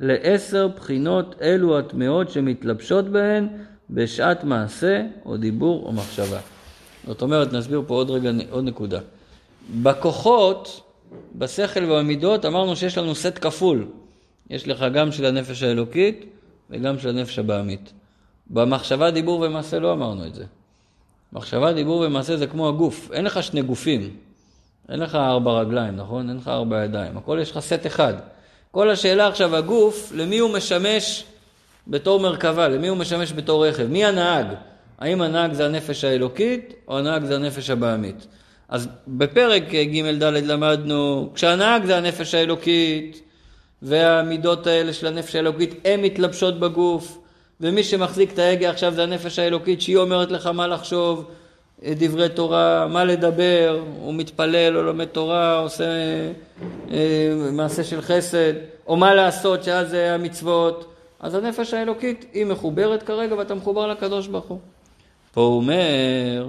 [0.00, 3.48] לעשר בחינות אלו הטמאות שמתלבשות בהן
[3.90, 6.38] בשעת מעשה או דיבור או מחשבה.
[7.06, 9.00] זאת אומרת, נסביר פה עוד רגע עוד נקודה.
[9.82, 10.80] בכוחות,
[11.34, 13.86] בשכל ובמידות, אמרנו שיש לנו סט כפול.
[14.50, 16.24] יש לך גם של הנפש האלוקית
[16.70, 17.92] וגם של הנפש הבעמית.
[18.50, 20.44] במחשבה, דיבור ומעשה לא אמרנו את זה.
[21.34, 24.10] מחשבה, דיבור ומעשה זה כמו הגוף, אין לך שני גופים.
[24.88, 26.28] אין לך ארבע רגליים, נכון?
[26.28, 27.16] אין לך ארבע ידיים.
[27.16, 28.14] הכל יש לך סט אחד.
[28.70, 31.24] כל השאלה עכשיו, הגוף, למי הוא משמש
[31.88, 32.68] בתור מרכבה?
[32.68, 33.86] למי הוא משמש בתור רכב?
[33.86, 34.46] מי הנהג?
[34.98, 38.26] האם הנהג זה הנפש האלוקית, או הנהג זה הנפש הבעמית?
[38.68, 43.20] אז בפרק ג' ד' למדנו, כשהנהג זה הנפש האלוקית,
[43.82, 47.18] והמידות האלה של הנפש האלוקית, הן מתלבשות בגוף,
[47.60, 51.24] ומי שמחזיק את ההגה עכשיו זה הנפש האלוקית, שהיא אומרת לך מה לחשוב,
[51.82, 55.84] דברי תורה, מה לדבר, הוא מתפלל או לומד תורה, עושה
[56.90, 58.52] אה, מעשה של חסד,
[58.86, 60.94] או מה לעשות, שאז זה המצוות.
[61.20, 64.58] אז הנפש האלוקית היא מחוברת כרגע ואתה מחובר לקדוש ברוך הוא.
[65.32, 66.48] פה הוא אומר,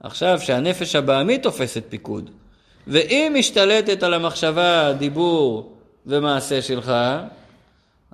[0.00, 2.30] עכשיו שהנפש הבעמית תופסת פיקוד,
[2.86, 5.72] והיא משתלטת על המחשבה, דיבור
[6.06, 6.92] ומעשה שלך,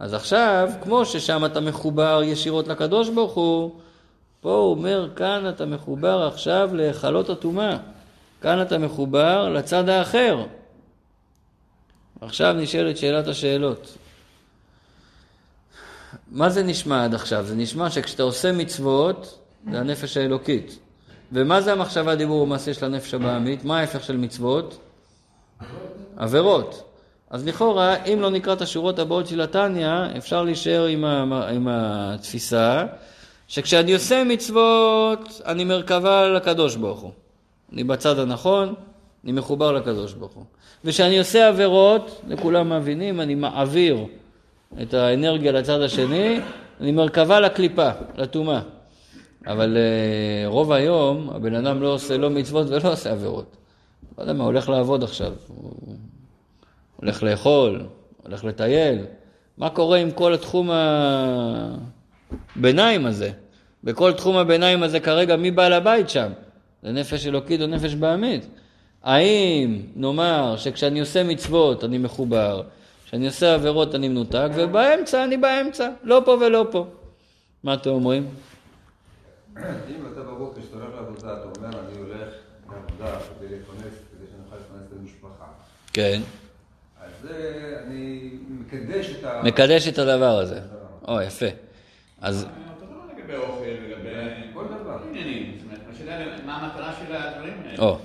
[0.00, 3.70] אז עכשיו, כמו ששם אתה מחובר ישירות לקדוש ברוך הוא,
[4.40, 7.76] פה הוא אומר, כאן אתה מחובר עכשיו להיכלות הטומאה.
[8.40, 10.44] כאן אתה מחובר לצד האחר.
[12.20, 13.96] עכשיו נשאלת שאלת השאלות.
[16.30, 17.44] מה זה נשמע עד עכשיו?
[17.44, 19.38] זה נשמע שכשאתה עושה מצוות,
[19.70, 20.78] זה הנפש האלוקית.
[21.32, 23.64] ומה זה המחשבה, דיבור ומעשה של הנפש הבעמית?
[23.64, 24.78] מה ההפך של מצוות?
[26.16, 26.89] עבירות.
[27.30, 32.84] אז לכאורה, אם לא נקרא את השורות הבאות של התניא, אפשר להישאר עם, עם התפיסה
[33.48, 37.10] שכשאני עושה מצוות, אני מרכבה לקדוש ברוך הוא.
[37.72, 38.74] אני בצד הנכון,
[39.24, 40.44] אני מחובר לקדוש ברוך הוא.
[40.84, 43.98] וכשאני עושה עבירות, לכולם מבינים, אני מעביר
[44.82, 46.40] את האנרגיה לצד השני,
[46.80, 48.60] אני מרכבה לקליפה, לטומאה.
[49.46, 53.56] אבל uh, רוב היום הבן אדם לא עושה לא מצוות ולא עושה עבירות.
[54.18, 55.69] לא יודע מה, הולך לעבוד עכשיו, הוא
[57.00, 57.86] הולך לאכול,
[58.22, 59.04] הולך לטייל.
[59.58, 60.70] מה קורה עם כל התחום
[62.56, 63.30] הביניים הזה?
[63.84, 66.32] בכל תחום הביניים הזה כרגע, מי בעל הבית שם?
[66.82, 68.46] זה נפש אלוקית או נפש בעמית?
[69.02, 72.62] האם נאמר שכשאני עושה מצוות אני מחובר,
[73.06, 76.86] כשאני עושה עבירות אני מנותק, ובאמצע אני באמצע, לא פה ולא פה.
[77.64, 78.26] מה אתם אומרים?
[79.56, 79.62] אם
[80.12, 82.28] אתה בבוקר, כשאתה הולך לעבודה, אתה אומר, אני הולך
[82.68, 85.44] לעבודה כדי לפרנס, כדי שאני אוכל לפרנס את המשפחה.
[85.92, 86.20] כן.
[87.10, 89.42] אז זה, אני מקדש את ה...
[89.44, 90.60] מקדש את הדבר הזה.
[91.08, 91.46] או, יפה.
[92.20, 92.46] אז...
[97.66, 97.82] האלה.
[97.82, 97.98] או,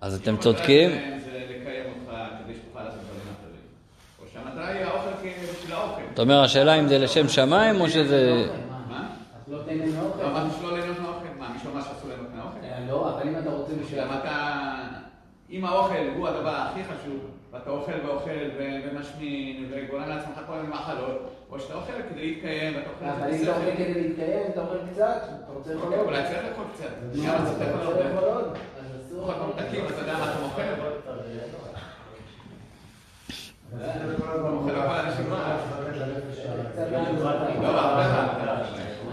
[0.00, 0.90] אז אתם צודקים.
[6.14, 8.46] אתה אומר, השאלה אם זה לשם שמיים או שזה...
[9.48, 9.56] לא.
[9.56, 9.62] לא?
[9.68, 9.90] אה,
[12.88, 13.18] לא,
[14.18, 14.58] אתה...
[15.50, 17.20] אם האוכל הוא הדבר הכי חשוב,
[17.52, 22.90] ואתה אוכל ואוכל ומשמין וגורם לעצמך כל מיני מחלות, או שאתה אוכל כדי להתקיים, ואתה
[22.90, 26.06] אוכל אבל אם אתה אוכל כדי להתקיים, אתה אוכל קצת, אתה רוצה לאכול עוד.
[26.06, 26.84] אולי צריך לאכול קצת.
[27.26, 28.14] גם אז צריך אתה לאכול רוצה הרבה.
[28.14, 28.44] לאכול עוד.
[28.80, 29.20] אז אסור.
[29.20, 30.72] אוכל ממתקים, אתה יודע מה אתה מוכר?
[30.72, 31.10] אתה?
[37.62, 38.38] לא, הרבה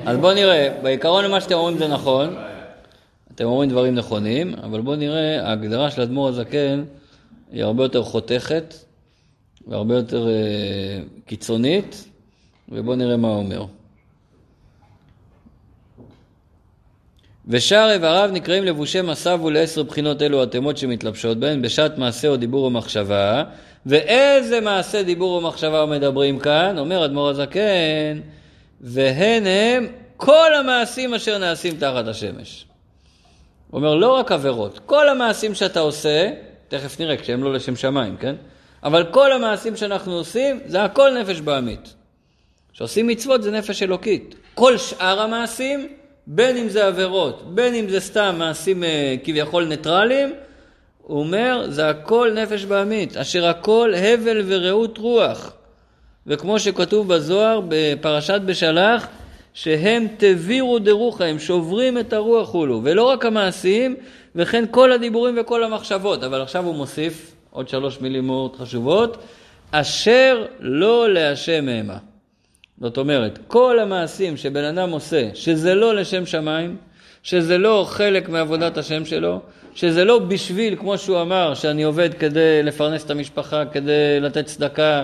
[0.05, 2.35] אז בואו נראה, בעיקרון מה שאתם אומרים זה נכון,
[3.35, 6.83] אתם אומרים דברים נכונים, אבל בואו נראה, ההגדרה של אדמו"ר הזקן
[7.51, 8.73] היא הרבה יותר חותכת
[9.67, 10.33] והרבה יותר אה,
[11.25, 12.09] קיצונית,
[12.69, 13.65] ובואו נראה מה הוא אומר.
[17.47, 22.65] ושאר איבריו נקראים לבושי מסב ולעשר בחינות אלו התאמות שמתלבשות בהן בשעת מעשה או דיבור
[22.65, 23.43] או מחשבה.
[23.85, 26.79] ואיזה מעשה דיבור או מחשבה מדברים כאן?
[26.79, 28.19] אומר אדמו"ר הזקן,
[28.81, 32.65] והן הם כל המעשים אשר נעשים תחת השמש.
[33.71, 36.31] הוא אומר, לא רק עבירות, כל המעשים שאתה עושה,
[36.77, 38.35] תכף נראה, כשהם לא לשם שמיים, כן?
[38.83, 41.93] אבל כל המעשים שאנחנו עושים, זה הכל נפש בעמית.
[42.73, 44.35] כשעושים מצוות זה נפש אלוקית.
[44.53, 45.87] כל שאר המעשים,
[46.27, 50.33] בין אם זה עבירות, בין אם זה סתם מעשים אה, כביכול ניטרליים,
[51.01, 55.53] הוא אומר, זה הכל נפש בעמית, אשר הכל הבל ורעות רוח.
[56.27, 59.07] וכמו שכתוב בזוהר, בפרשת בשלח,
[59.53, 62.81] שהם תבירו דרוחה, הם שוברים את הרוח הולו.
[62.83, 63.95] ולא רק המעשים,
[64.35, 66.23] וכן כל הדיבורים וכל המחשבות.
[66.23, 69.17] אבל עכשיו הוא מוסיף עוד שלוש מילים מאוד חשובות,
[69.71, 71.97] אשר לא להשם המה.
[72.81, 76.77] זאת אומרת, כל המעשים שבן אדם עושה, שזה לא לשם שמיים,
[77.23, 79.39] שזה לא חלק מעבודת השם שלו,
[79.75, 85.03] שזה לא בשביל, כמו שהוא אמר, שאני עובד כדי לפרנס את המשפחה, כדי לתת צדקה,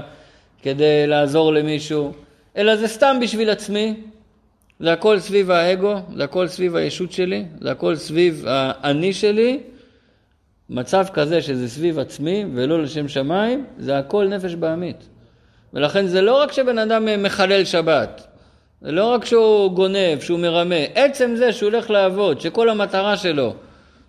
[0.64, 2.12] כדי לעזור למישהו,
[2.58, 3.96] אלא זה סתם בשביל עצמי,
[4.82, 9.60] זה הכל סביב האגו, זה הכל סביב הישות שלי, זה הכל סביב האני שלי.
[10.70, 15.08] מצב כזה שזה סביב עצמי ולא לשם שמיים, זה הכל נפש בעמית.
[15.74, 18.28] ולכן זה לא רק שבן אדם מחלל שבת,
[18.82, 23.54] זה לא רק שהוא גונב, שהוא מרמה, עצם זה שהוא הולך לעבוד, שכל המטרה שלו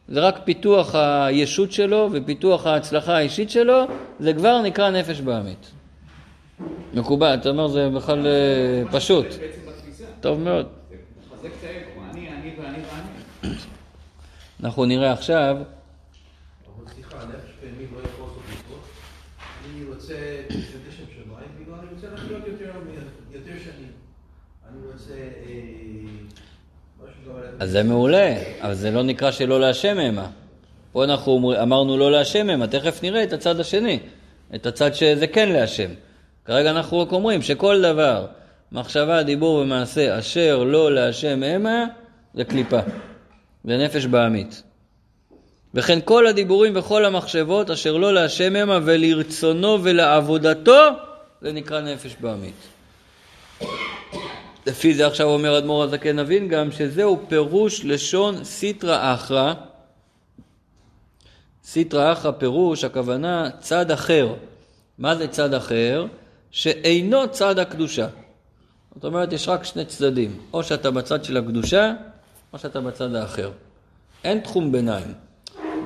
[0.09, 3.85] זה רק פיתוח הישות שלו ופיתוח ההצלחה האישית שלו,
[4.21, 5.71] זה כבר נקרא נפש בעמית.
[6.95, 9.27] מקובל, אתה אומר זה בכלל אה, פשוט.
[10.23, 10.67] טוב מאוד.
[14.61, 15.57] אנחנו נראה עכשיו
[27.61, 30.27] אז זה מעולה, אבל זה לא נקרא שלא להשם המה.
[30.93, 34.01] פה אנחנו אמרנו לא להשם המה, תכף נראה את הצד השני,
[34.55, 35.91] את הצד שזה כן להשם.
[36.45, 38.27] כרגע אנחנו רק אומרים שכל דבר,
[38.73, 41.85] מחשבה, דיבור ומעשה, אשר לא להשם המה,
[42.35, 42.81] זה קליפה.
[43.65, 44.63] זה נפש בעמית.
[45.75, 50.89] וכן כל הדיבורים וכל המחשבות אשר לא להשם המה ולרצונו ולעבודתו,
[51.43, 52.55] זה נקרא נפש בעמית.
[54.67, 59.55] לפי זה עכשיו אומר אדמו"ר הזקן נבין גם שזהו פירוש לשון סיטרא אחרא.
[61.65, 64.35] סיטרא אחרא פירוש, הכוונה צד אחר.
[64.99, 66.07] מה זה צד אחר?
[66.51, 68.07] שאינו צד הקדושה.
[68.95, 70.37] זאת אומרת, יש רק שני צדדים.
[70.53, 71.93] או שאתה בצד של הקדושה,
[72.53, 73.51] או שאתה בצד האחר.
[74.25, 75.15] אין תחום ביניים.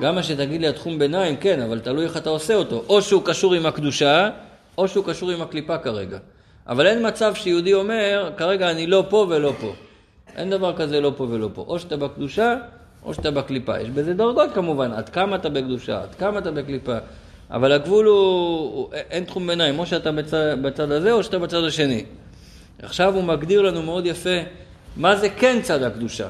[0.01, 2.83] גם מה שתגיד לי התחום ביניים, כן, אבל תלוי איך אתה עושה אותו.
[2.89, 4.29] או שהוא קשור עם הקדושה,
[4.77, 6.17] או שהוא קשור עם הקליפה כרגע.
[6.67, 9.73] אבל אין מצב שיהודי אומר, כרגע אני לא פה ולא פה.
[10.35, 11.65] אין דבר כזה לא פה ולא פה.
[11.67, 12.55] או שאתה בקדושה,
[13.03, 13.79] או שאתה בקליפה.
[13.79, 16.97] יש בזה דרגות כמובן, עד כמה אתה בקדושה, עד כמה אתה בקליפה.
[17.51, 18.15] אבל הגבול הוא,
[18.75, 22.05] הוא אין תחום ביניים, או שאתה בצד, בצד הזה או שאתה בצד השני.
[22.81, 24.39] עכשיו הוא מגדיר לנו מאוד יפה
[24.97, 26.27] מה זה כן צד הקדושה.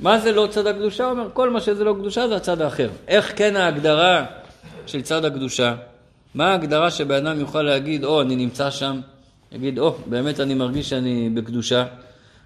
[0.00, 1.04] מה זה לא צד הקדושה?
[1.04, 2.88] הוא אומר, כל מה שזה לא קדושה זה הצד האחר.
[3.08, 4.24] איך כן ההגדרה
[4.86, 5.74] של צד הקדושה?
[6.34, 9.00] מה ההגדרה שבן אדם יוכל להגיד, או, אני נמצא שם,
[9.52, 11.84] יגיד, או, oh, באמת אני מרגיש שאני בקדושה,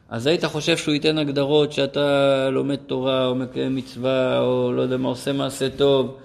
[0.08, 4.96] אז היית חושב שהוא ייתן הגדרות שאתה לומד תורה או מקיים מצווה או לא יודע
[4.96, 6.16] מה, עושה מעשה טוב,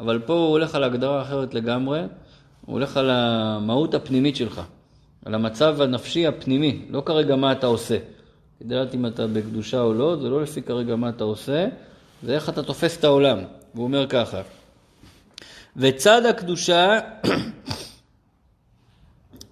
[0.00, 2.08] אבל פה הוא הולך על הגדרה אחרת לגמרי, הוא
[2.74, 4.60] הולך על המהות הפנימית שלך,
[5.24, 7.96] על המצב הנפשי הפנימי, לא כרגע מה אתה עושה.
[8.60, 11.66] כדי לדעת אם אתה בקדושה או לא, זה לא לפי כרגע מה אתה עושה,
[12.22, 13.38] זה איך אתה תופס את העולם.
[13.74, 14.42] והוא אומר ככה,
[15.76, 16.98] וצד הקדושה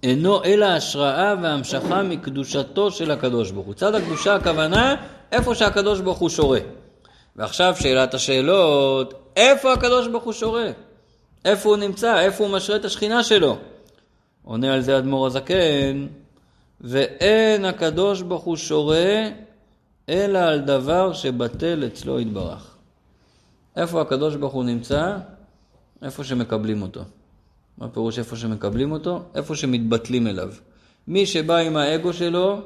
[0.03, 3.73] אינו אלא השראה והמשכה מקדושתו של הקדוש ברוך הוא.
[3.73, 4.95] צד הקדושה הכוונה
[5.31, 6.59] איפה שהקדוש ברוך הוא שורה.
[7.35, 10.65] ועכשיו שאלת השאלות, איפה הקדוש ברוך הוא שורה?
[11.45, 12.19] איפה הוא נמצא?
[12.19, 13.57] איפה הוא משרה את השכינה שלו?
[14.43, 16.07] עונה על זה אדמו"ר הזקן,
[16.81, 19.29] ואין הקדוש ברוך הוא שורה
[20.09, 22.75] אלא על דבר שבטל אצלו יתברך.
[23.75, 25.17] איפה הקדוש ברוך הוא נמצא?
[26.01, 27.01] איפה שמקבלים אותו.
[27.77, 29.23] מה פירוש איפה שמקבלים אותו?
[29.35, 30.53] איפה שמתבטלים אליו.
[31.07, 32.61] מי שבא עם האגו שלו,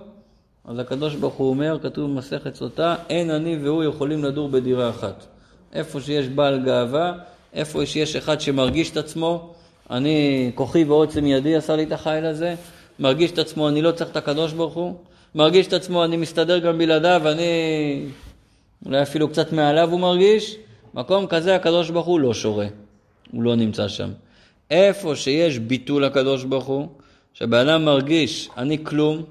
[0.66, 5.26] אז הקדוש ברוך הוא אומר, כתוב במסכת סוטה, אין אני והוא יכולים לדור בדירה אחת.
[5.74, 7.14] איפה שיש בעל גאווה,
[7.54, 9.54] איפה שיש אחד שמרגיש את עצמו,
[9.92, 12.56] אני, כוחי ועוצם ידי עשה לי את החיל הזה,
[13.00, 14.94] מרגיש את עצמו, אני לא צריך את הקדוש ברוך הוא,
[15.36, 17.46] מרגיש את עצמו, אני מסתדר גם בלעדיו, אני
[18.86, 20.56] אולי אפילו קצת מעליו הוא מרגיש,
[20.94, 22.68] מקום כזה הקדוש ברוך הוא לא שורה,
[23.32, 24.10] הוא לא נמצא שם.
[24.72, 26.88] איפה שיש ביטול הקדוש ברוך הוא,
[27.34, 29.24] שבן אדם מרגיש אני כלום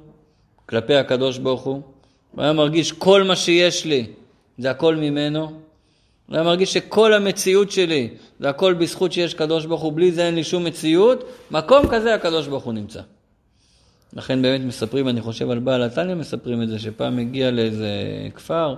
[0.66, 1.82] כלפי הקדוש ברוך הוא,
[2.34, 4.06] בן אדם מרגיש כל מה שיש לי
[4.58, 5.52] זה הכל ממנו,
[6.30, 8.08] אדם מרגיש שכל המציאות שלי
[8.40, 12.14] זה הכל בזכות שיש קדוש ברוך הוא, בלי זה אין לי שום מציאות, מקום כזה
[12.14, 13.00] הקדוש ברוך הוא נמצא.
[14.12, 17.88] לכן באמת מספרים, אני חושב על בעל התניא מספרים את זה, שפעם הגיע לאיזה
[18.34, 18.74] כפר,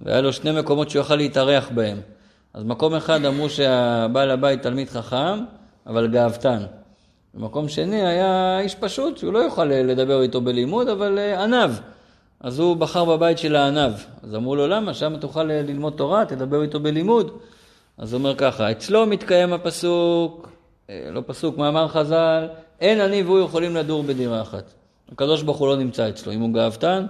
[0.00, 2.00] והיה לו שני מקומות שהוא יכל להתארח בהם.
[2.54, 5.44] אז מקום אחד אמרו שהבעל הבית תלמיד חכם,
[5.86, 6.62] אבל גאוותן.
[7.34, 11.70] במקום שני היה איש פשוט, שהוא לא יוכל לדבר איתו בלימוד, אבל אה, ענב.
[12.42, 13.92] אז הוא בחר בבית של הענב.
[14.22, 14.94] אז אמרו לו, למה?
[14.94, 17.30] שם תוכל ללמוד תורה, תדבר איתו בלימוד.
[17.98, 20.48] אז הוא אומר ככה, אצלו מתקיים הפסוק,
[20.90, 22.46] אה, לא פסוק, מאמר חז"ל,
[22.80, 24.72] אין אני והוא יכולים לדור בדירה אחת.
[25.12, 26.32] הקדוש ברוך הוא לא נמצא אצלו.
[26.32, 27.06] אם הוא גאוותן,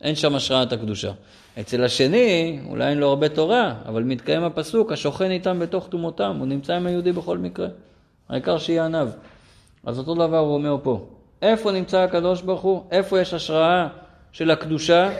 [0.00, 1.12] אין שם השראת הקדושה.
[1.60, 6.46] אצל השני, אולי אין לו הרבה תורה, אבל מתקיים הפסוק, השוכן איתם בתוך טומאותם, הוא
[6.46, 7.68] נמצא עם היהודי בכל מקרה.
[8.28, 9.08] העיקר שיהיה עניו.
[9.84, 11.06] אז אותו דבר הוא אומר פה.
[11.42, 12.82] איפה נמצא הקדוש ברוך הוא?
[12.90, 13.88] איפה יש השראה
[14.34, 15.10] של הקדושה?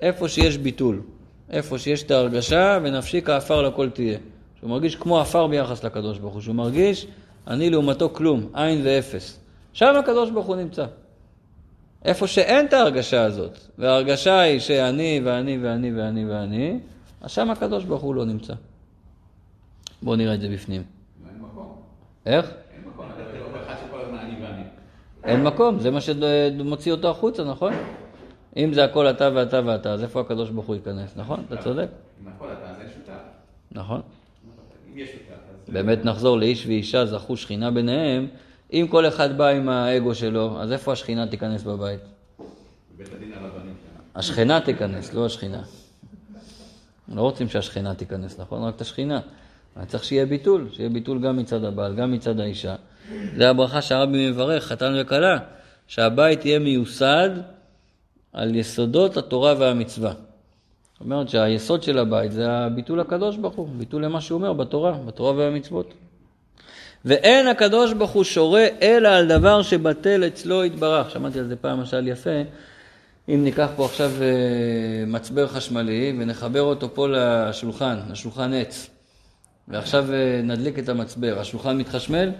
[0.00, 1.02] איפה שיש ביטול.
[1.50, 4.18] איפה שיש את ההרגשה, ונפשי כעפר לכל תהיה.
[4.58, 7.06] שהוא מרגיש כמו עפר ביחס לקדוש ברוך הוא, שהוא מרגיש,
[7.46, 9.40] אני לעומתו כלום, עין ואפס.
[9.72, 10.86] שם הקדוש ברוך הוא נמצא.
[12.04, 16.78] איפה שאין את ההרגשה הזאת, וההרגשה היא שאני ואני ואני ואני ואני,
[17.20, 18.54] אז שם הקדוש ברוך הוא לא נמצא.
[20.02, 20.82] בואו נראה את זה בפנים.
[22.26, 22.50] איך?
[25.24, 27.72] אין מקום, זה מה שמוציא אותו החוצה, נכון?
[28.56, 31.44] אם זה הכל אתה ואתה ואתה, אז איפה הקדוש ברוך הוא ייכנס, נכון?
[31.48, 31.88] אתה צודק.
[32.22, 33.20] אם הכל אתה, אז אין שותף.
[33.72, 34.00] נכון.
[34.92, 35.74] אם יש שותף, אז...
[35.74, 38.26] באמת נחזור לאיש ואישה זכו שכינה ביניהם,
[38.72, 42.00] אם כל אחד בא עם האגו שלו, אז איפה השכינה תיכנס בבית?
[42.94, 43.70] בבית הדין הרבני.
[43.70, 44.18] כן.
[44.18, 45.62] השכנה תיכנס, לא השכינה.
[47.08, 48.62] לא רוצים שהשכנה תיכנס, נכון?
[48.62, 49.20] רק את השכינה.
[49.76, 52.74] אבל צריך שיהיה ביטול, שיהיה ביטול גם מצד הבעל, גם מצד האישה.
[53.36, 55.38] זה הברכה שהרבי מברך, חתן וכלה,
[55.86, 57.30] שהבית יהיה מיוסד
[58.34, 60.12] על יסודות התורה והמצווה.
[60.92, 64.92] זאת אומרת שהיסוד של הבית זה הביטול הקדוש ברוך הוא, ביטול למה שהוא אומר בתורה,
[64.92, 65.94] בתורה והמצוות.
[67.04, 71.10] ואין הקדוש ברוך הוא שורה אלא על דבר שבטל אצלו יתברך.
[71.10, 72.42] שמעתי על זה פעם משל יפה.
[73.28, 78.90] אם ניקח פה עכשיו אה, מצבר חשמלי ונחבר אותו פה לשולחן, לשולחן עץ,
[79.68, 82.30] ועכשיו אה, נדליק את המצבר, השולחן מתחשמל?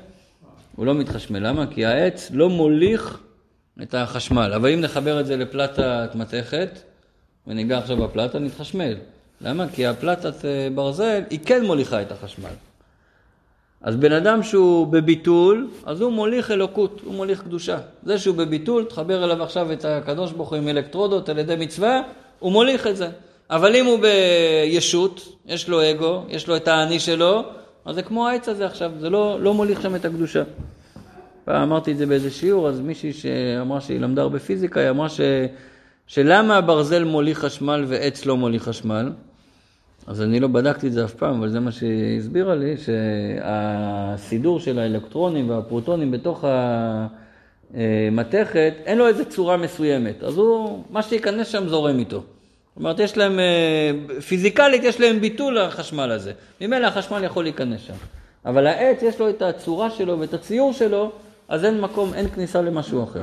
[0.77, 1.49] הוא לא מתחשמל.
[1.49, 1.67] למה?
[1.67, 3.19] כי העץ לא מוליך
[3.83, 4.53] את החשמל.
[4.57, 6.79] אבל אם נחבר את זה לפלטת מתכת,
[7.47, 8.95] וניגע עכשיו בפלטה, נתחשמל.
[9.41, 9.69] למה?
[9.69, 12.55] כי הפלטת אה, ברזל היא כן מוליכה את החשמל.
[13.83, 17.79] אז בן אדם שהוא בביטול, אז הוא מוליך אלוקות, הוא מוליך קדושה.
[18.03, 22.01] זה שהוא בביטול, תחבר אליו עכשיו את הקדוש ברוך הוא עם אלקטרודות על ידי מצווה,
[22.39, 23.09] הוא מוליך את זה.
[23.51, 27.43] אבל אם הוא בישות, יש לו אגו, יש לו את האני שלו,
[27.85, 30.43] אז זה כמו העץ הזה עכשיו, זה לא, לא מוליך שם את הקדושה.
[31.45, 35.09] פעם אמרתי את זה באיזה שיעור, אז מישהי שאמרה שהיא למדה הרבה פיזיקה, היא אמרה
[35.09, 35.21] ש,
[36.07, 39.13] שלמה הברזל מוליך חשמל ועץ לא מוליך חשמל?
[40.07, 44.61] אז אני לא בדקתי את זה אף פעם, אבל זה מה שהיא הסבירה לי, שהסידור
[44.61, 46.45] של האלקטרונים והפרוטונים בתוך
[47.75, 50.23] המתכת, אין לו איזה צורה מסוימת.
[50.23, 52.17] אז הוא, מה שייכנס שם זורם איתו.
[52.17, 52.27] זאת
[52.77, 53.39] אומרת, יש להם,
[54.29, 56.33] פיזיקלית יש להם ביטול לחשמל הזה.
[56.61, 57.95] ממילא החשמל יכול להיכנס שם.
[58.47, 61.13] אבל העץ יש לו את הצורה שלו ואת הציור שלו,
[61.49, 63.23] אז אין מקום, אין כניסה למשהו אחר.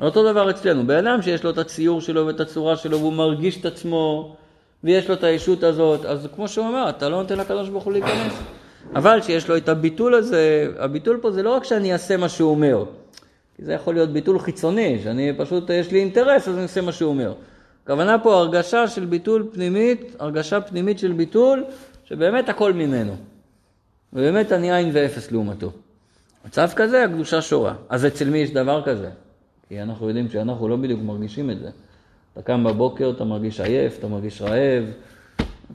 [0.00, 3.60] אותו דבר אצלנו, בן אדם שיש לו את הציור שלו ואת הצורה שלו והוא מרגיש
[3.60, 4.36] את עצמו
[4.84, 7.92] ויש לו את הישות הזאת, אז כמו שהוא אמר, אתה לא נותן לקדוש ברוך הוא
[7.92, 8.32] להיכנס.
[8.94, 12.50] אבל שיש לו את הביטול הזה, הביטול פה זה לא רק שאני אעשה מה שהוא
[12.50, 12.84] אומר,
[13.56, 16.92] כי זה יכול להיות ביטול חיצוני, שאני פשוט, יש לי אינטרס, אז אני אעשה מה
[16.92, 17.32] שהוא אומר.
[17.84, 21.64] הכוונה פה הרגשה של ביטול פנימית, הרגשה פנימית של ביטול,
[22.04, 23.16] שבאמת הכל ממנו.
[24.12, 25.72] ובאמת אני עין ואפס לעומתו.
[26.46, 27.74] מצב כזה, הקדושה שורה.
[27.88, 29.10] אז אצל מי יש דבר כזה?
[29.68, 31.68] כי אנחנו יודעים שאנחנו לא בדיוק מרגישים את זה.
[32.32, 34.84] אתה קם בבוקר, אתה מרגיש עייף, אתה מרגיש רעב,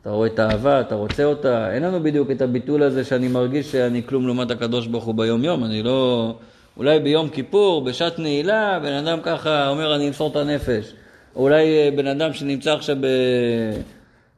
[0.02, 1.74] אתה רואה את האהבה, אתה רוצה אותה.
[1.74, 5.64] אין לנו בדיוק את הביטול הזה שאני מרגיש שאני כלום לעומת הקדוש ברוך הוא ביום-יום.
[5.64, 6.34] אני לא...
[6.78, 10.94] אולי ביום כיפור, בשעת נעילה, בן אדם ככה אומר, אני אמסור את הנפש.
[11.36, 12.98] או אולי אה, בן אדם שנמצא עכשיו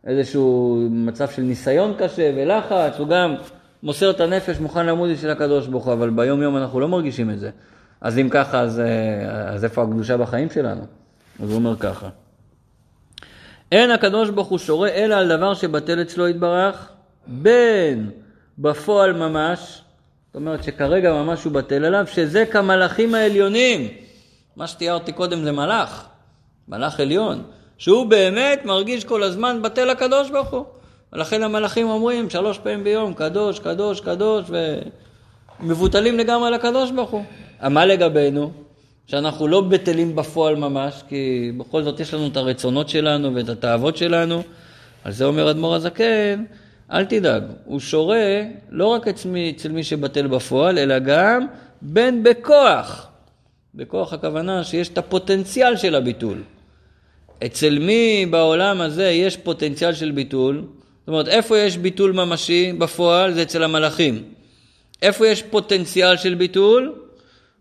[0.04, 3.36] באיזשהו מצב של ניסיון קשה ולחץ, הוא גם
[3.88, 7.40] מוסר את הנפש, מוכן למוד של הקדוש ברוך הוא, אבל ביום-יום אנחנו לא מרגישים את
[7.40, 7.50] זה.
[8.02, 10.82] אז אם ככה, אז, אה, אז איפה הקדושה בחיים שלנו?
[11.44, 12.10] אז הוא אומר ככה.
[13.72, 16.90] אין הקדוש ברוך הוא שורה אלא על דבר שבטל אצלו יתברך,
[17.28, 18.10] בין
[18.58, 19.82] בפועל ממש,
[20.28, 23.88] זאת אומרת שכרגע ממש הוא בטל עליו, שזה כמלאכים העליונים.
[24.56, 26.08] מה שתיארתי קודם זה מלאך,
[26.68, 27.44] מלאך עליון,
[27.78, 30.66] שהוא באמת מרגיש כל הזמן בטל הקדוש ברוך הוא.
[31.18, 34.46] ולכן המלאכים אומרים שלוש פעמים ביום, קדוש, קדוש, קדוש,
[35.60, 37.24] ומבוטלים לגמרי לקדוש ברוך הוא.
[37.62, 38.52] מה לגבינו?
[39.08, 43.98] שאנחנו לא בטלים בפועל ממש, כי בכל זאת יש לנו את הרצונות שלנו ואת התאוות
[43.98, 44.44] שלנו.
[45.04, 46.44] על זה אומר אדמו"ר הזקן,
[46.92, 51.48] אל תדאג, הוא שורה לא רק אצל מי, אצל מי שבטל בפועל, אלא גם
[51.82, 53.08] בין בכוח.
[53.76, 56.44] בכוח הכוונה שיש את הפוטנציאל של הביטול.
[57.46, 60.64] אצל מי בעולם הזה יש פוטנציאל של ביטול?
[61.08, 63.34] זאת אומרת, איפה יש ביטול ממשי בפועל?
[63.34, 64.24] זה אצל המלאכים.
[65.02, 66.94] איפה יש פוטנציאל של ביטול?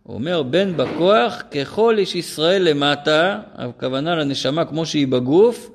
[0.03, 5.71] הוא אומר, בן בכוח ככל איש ישראל למטה, הכוונה לנשמה כמו שהיא בגוף,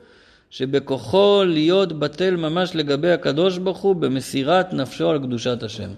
[0.49, 5.89] שבכוחו להיות בטל ממש לגבי הקדוש ברוך הוא במסירת נפשו על קדושת השם.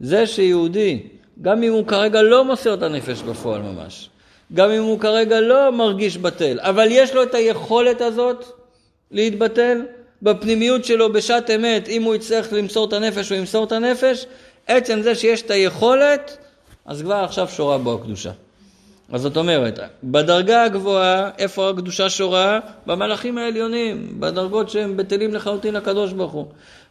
[0.00, 1.02] זה שיהודי,
[1.42, 4.10] גם אם הוא כרגע לא מוסר את הנפש בפועל ממש,
[4.54, 8.44] גם אם הוא כרגע לא מרגיש בטל, אבל יש לו את היכולת הזאת
[9.10, 9.80] להתבטל
[10.22, 14.26] בפנימיות שלו בשעת אמת, אם הוא יצטרך למסור את הנפש, הוא ימסור את הנפש,
[14.66, 16.36] עצם זה שיש את היכולת,
[16.86, 18.30] אז כבר עכשיו שורה בו הקדושה.
[19.12, 22.60] אז זאת אומרת, בדרגה הגבוהה, איפה הקדושה שורה?
[22.86, 26.46] במלאכים העליונים, בדרגות שהם בטלים לחלוטין לקדוש ברוך הוא.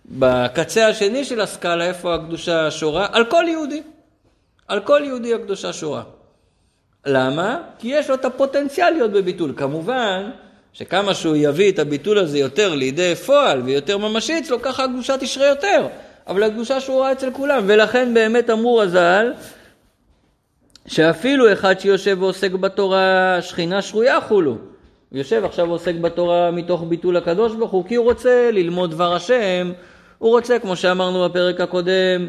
[0.06, 3.08] בקצה השני של הסקאלה, איפה הקדושה שורה?
[3.12, 3.82] על כל יהודי.
[4.68, 6.04] על כל יהודי הקדושה שורה.
[7.06, 7.60] למה?
[7.80, 9.54] כי יש לו את הפוטנציאל להיות בביטול.
[9.58, 10.30] כמובן
[10.74, 15.48] שכמה שהוא יביא את הביטול הזה יותר לידי פועל ויותר ממשי אצלו, ככה הקדושה תשרה
[15.48, 15.88] יותר.
[16.28, 19.34] אבל הקדושה שורה אצל כולם, ולכן באמת אמרו רז"ל,
[20.88, 24.52] שאפילו אחד שיושב ועוסק בתורה, שכינה שרויה חולו.
[24.52, 29.16] הוא יושב עכשיו ועוסק בתורה מתוך ביטול הקדוש ברוך הוא, כי הוא רוצה ללמוד דבר
[29.16, 29.72] השם,
[30.18, 32.28] הוא רוצה, כמו שאמרנו בפרק הקודם,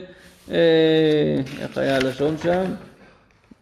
[0.51, 0.57] אה,
[1.63, 2.65] איך היה הלשון שם?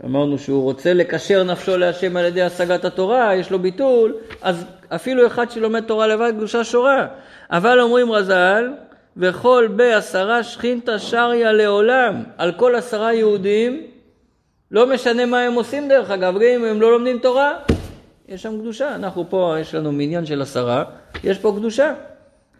[0.04, 5.26] אמרנו שהוא רוצה לקשר נפשו להשם על ידי השגת התורה, יש לו ביטול, אז אפילו
[5.26, 7.06] אחד שלומד תורה לבד, קדושה שורה.
[7.50, 8.72] אבל אומרים רז"ל,
[9.16, 13.86] וכל בעשרה שכינתא שריה לעולם, על כל עשרה יהודים,
[14.70, 17.52] לא משנה מה הם עושים דרך אגב, גם אם הם לא לומדים תורה,
[18.28, 18.94] יש שם קדושה.
[18.94, 20.84] אנחנו פה, יש לנו מניין של עשרה,
[21.24, 21.94] יש פה קדושה.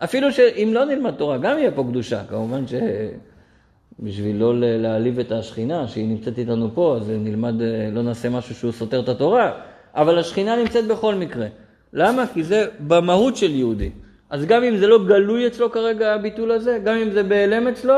[0.05, 2.21] אפילו שאם לא נלמד תורה, גם יהיה פה קדושה.
[2.29, 2.67] כמובן
[4.01, 7.55] שבשביל לא להעליב את השכינה, שהיא נמצאת איתנו פה, אז נלמד,
[7.93, 9.53] לא נעשה משהו שהוא סותר את התורה.
[9.95, 11.47] אבל השכינה נמצאת בכל מקרה.
[11.93, 12.25] למה?
[12.35, 13.91] כי זה במהות של יהודי.
[14.31, 17.95] אז גם אם זה לא גלוי אצלו כרגע הביטול הזה, גם אם זה בהיעלם אצלו,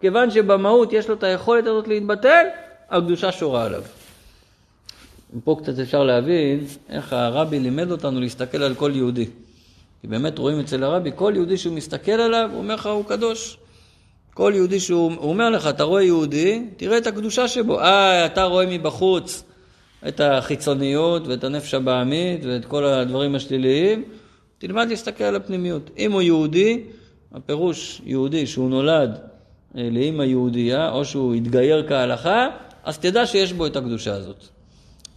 [0.00, 2.44] כיוון שבמהות יש לו את היכולת הזאת להתבטל,
[2.90, 3.82] הקדושה שורה עליו.
[5.44, 9.26] פה קצת אפשר להבין איך הרבי לימד אותנו להסתכל על כל יהודי.
[10.00, 13.58] כי באמת רואים אצל הרבי, כל יהודי שהוא מסתכל עליו, הוא אומר לך, הוא קדוש.
[14.36, 17.80] כל יהודי שהוא הוא אומר לך, אתה רואה יהודי, תראה את הקדושה שבו.
[17.80, 19.44] אה, אתה רואה מבחוץ
[20.08, 24.04] את החיצוניות ואת הנפש הבעמית ואת כל הדברים השליליים,
[24.58, 25.90] תלמד להסתכל על הפנימיות.
[25.98, 26.82] אם הוא יהודי,
[27.32, 29.18] הפירוש יהודי שהוא נולד
[29.76, 32.48] אה, לאימא יהודייה, או שהוא התגייר כהלכה,
[32.84, 34.44] אז תדע שיש בו את הקדושה הזאת.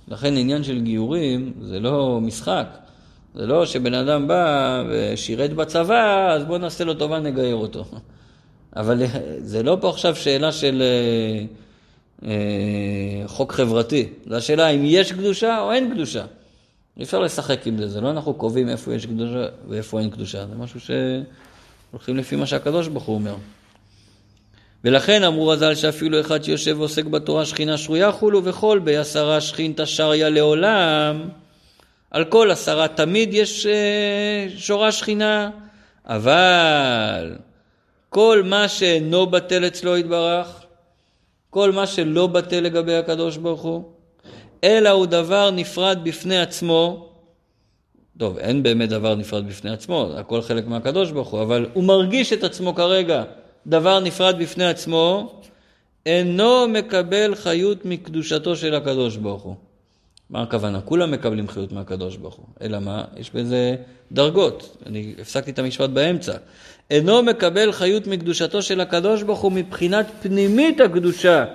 [0.07, 2.67] לכן עניין של גיורים זה לא משחק.
[3.35, 7.85] זה לא שבן אדם בא ושירת בצבא, אז בואו נעשה לו טובה, נגייר אותו.
[8.75, 9.03] אבל
[9.39, 11.45] זה לא פה עכשיו שאלה של אה,
[12.29, 14.09] אה, חוק חברתי.
[14.25, 16.25] זו השאלה אם יש קדושה או אין קדושה.
[16.97, 20.45] אי אפשר לשחק עם זה, זה לא אנחנו קובעים איפה יש קדושה ואיפה אין קדושה,
[20.47, 23.35] זה משהו שהולכים לפי מה שהקדוש ברוך הוא אומר.
[24.83, 30.29] ולכן אמרו רז"ל שאפילו אחד שיושב ועוסק בתורה שכינה שרויה חולו וכל בעשרה שכינתא שריה
[30.29, 31.29] לעולם.
[32.11, 35.49] על כל עשרה תמיד יש אה, שורה שכינה,
[36.05, 37.35] אבל
[38.09, 40.63] כל מה שאינו בטל אצלו יתברך,
[41.49, 43.83] כל מה שלא בטל לגבי הקדוש ברוך הוא,
[44.63, 47.09] אלא הוא דבר נפרד בפני עצמו.
[48.17, 52.33] טוב, אין באמת דבר נפרד בפני עצמו, הכל חלק מהקדוש ברוך הוא, אבל הוא מרגיש
[52.33, 53.23] את עצמו כרגע
[53.67, 55.33] דבר נפרד בפני עצמו,
[56.05, 59.55] אינו מקבל חיות מקדושתו של הקדוש ברוך הוא.
[60.29, 60.81] מה הכוונה?
[60.81, 62.45] כולם מקבלים חיות מהקדוש ברוך הוא.
[62.61, 63.05] אלא מה?
[63.17, 63.75] יש בזה
[64.11, 64.77] דרגות.
[64.85, 66.33] אני הפסקתי את המשפט באמצע.
[66.91, 71.45] אינו מקבל חיות מקדושתו של הקדוש ברוך הוא מבחינת פנימית הקדושה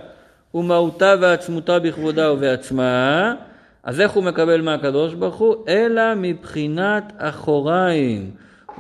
[0.55, 3.35] ומהותה ועצמותה בכבודה ובעצמה.
[3.83, 5.55] אז איך הוא מקבל מהקדוש ברוך הוא?
[5.69, 8.31] אלא מבחינת אחוריים.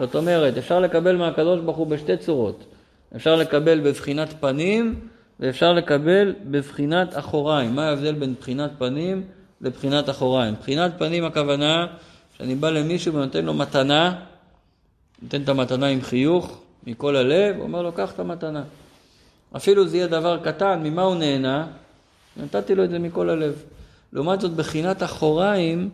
[0.01, 2.65] זאת אומרת, אפשר לקבל מהקדוש ברוך הוא בשתי צורות.
[3.17, 4.95] אפשר לקבל בבחינת פנים
[5.41, 7.75] ואפשר לקבל בבחינת אחוריים.
[7.75, 9.23] מה ההבדל בין בחינת פנים
[9.61, 10.55] לבחינת אחוריים?
[10.61, 11.87] בחינת פנים הכוונה
[12.39, 14.15] שאני בא למישהו ונותן לו מתנה,
[15.25, 18.63] נותן את המתנה עם חיוך מכל הלב, אומר לו קח את המתנה.
[19.57, 21.67] אפילו זה יהיה דבר קטן, ממה הוא נהנה?
[22.37, 23.63] נתתי לו את זה מכל הלב.
[24.13, 25.91] לעומת זאת, בחינת אחוריים,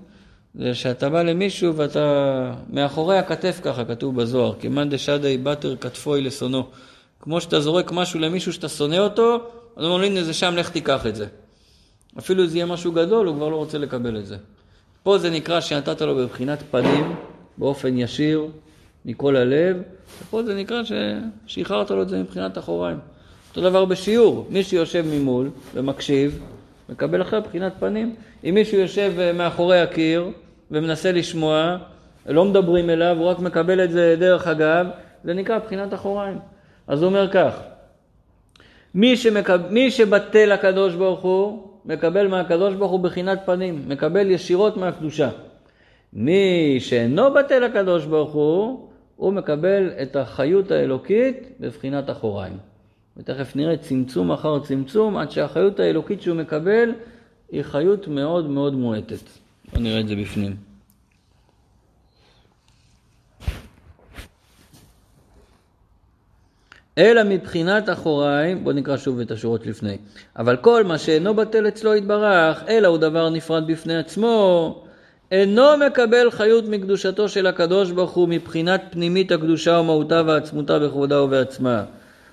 [0.54, 6.66] זה שאתה בא למישהו ואתה מאחורי הכתף ככה, כתוב בזוהר, כמאן דשדי בתר כתפוי לשונאו.
[7.20, 9.34] כמו שאתה זורק משהו למישהו שאתה שונא אותו,
[9.76, 11.26] אז הוא אומר, הנה זה שם, לך תיקח את זה.
[12.18, 14.36] אפילו זה יהיה משהו גדול, הוא כבר לא רוצה לקבל את זה.
[15.02, 17.14] פה זה נקרא שנתת לו בבחינת פנים,
[17.58, 18.46] באופן ישיר,
[19.04, 19.82] מכל הלב,
[20.22, 20.82] ופה זה נקרא
[21.46, 22.98] ששחררת לו את זה מבחינת אחוריים.
[23.50, 26.42] אותו דבר בשיעור, מי שיושב ממול ומקשיב,
[26.88, 28.14] מקבל אחרי בחינת פנים.
[28.44, 30.30] אם מישהו יושב אה, מאחורי הקיר
[30.70, 31.76] ומנסה לשמוע,
[32.26, 34.86] לא מדברים אליו, הוא רק מקבל את זה דרך אגב,
[35.24, 36.38] זה נקרא בחינת אחוריים.
[36.86, 37.60] אז הוא אומר כך,
[38.94, 39.56] מי, שמקב...
[39.70, 45.28] מי שבטל הקדוש ברוך הוא, מקבל מהקדוש ברוך הוא בחינת פנים, מקבל ישירות מהקדושה.
[46.12, 48.89] מי שאינו בטל הקדוש ברוך הוא,
[49.20, 52.56] הוא מקבל את החיות האלוקית בבחינת אחוריים.
[53.16, 56.92] ותכף נראה צמצום אחר צמצום, עד שהחיות האלוקית שהוא מקבל
[57.50, 59.22] היא חיות מאוד מאוד מועטת.
[59.72, 60.56] בואו נראה את זה בפנים.
[66.98, 69.98] אלא מבחינת אחוריים, בואו נקרא שוב את השורות לפני.
[70.36, 74.84] אבל כל מה שאינו בטל אצלו יתברך, אלא הוא דבר נפרד בפני עצמו,
[75.30, 81.84] אינו מקבל חיות מקדושתו של הקדוש ברוך הוא מבחינת פנימית הקדושה ומהותה ועצמותה בכבודה ובעצמה.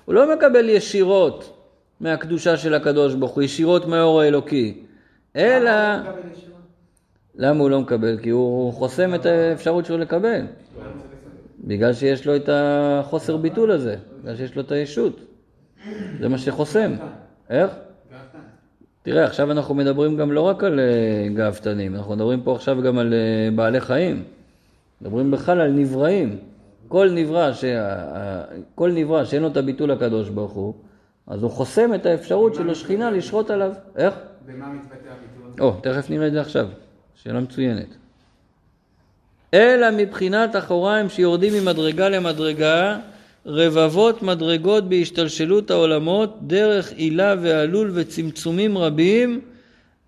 [0.04, 1.56] הוא לא מקבל ישירות
[2.00, 4.84] מהקדושה של הקדוש ברוך הוא, ישירות מהאור האלוקי,
[5.36, 5.70] אלא...
[7.34, 8.18] למה הוא לא מקבל?
[8.22, 10.40] כי הוא חוסם את האפשרות שלו לקבל.
[11.64, 15.20] בגלל שיש לו את החוסר ביטול הזה, בגלל שיש לו את הישות.
[16.20, 16.94] זה מה שחוסם.
[17.50, 17.70] איך?
[19.10, 22.98] תראה, עכשיו אנחנו מדברים גם לא רק על אה, גאוותנים, אנחנו מדברים פה עכשיו גם
[22.98, 24.24] על אה, בעלי חיים.
[25.00, 26.38] מדברים בכלל על נבראים.
[26.88, 27.64] כל נברא, ש...
[28.74, 30.74] כל נברא שאין לו את הביטול הקדוש ברוך הוא,
[31.26, 33.72] אז הוא חוסם את האפשרות של השכינה לשרות עליו.
[33.96, 34.14] איך?
[34.46, 35.64] במה מתבטא הביטול?
[35.66, 36.68] או, תכף נראה את זה עכשיו.
[37.14, 37.96] שאלה מצוינת.
[39.54, 42.98] אלא מבחינת אחוריים שיורדים ממדרגה למדרגה,
[43.46, 49.40] רבבות מדרגות בהשתלשלות העולמות, דרך עילה ועלול וצמצומים רבים,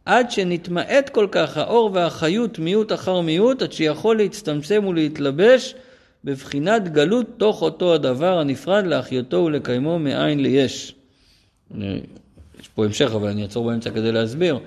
[0.05, 5.75] עד שנתמעט כל כך האור והחיות מיעוט אחר מיעוט, עד שיכול להצטמצם ולהתלבש
[6.25, 10.95] בבחינת גלות תוך אותו הדבר הנפרד להחיותו ולקיימו מאין ליש.
[12.61, 14.59] יש פה המשך, אבל אני אעצור באמצע כדי להסביר.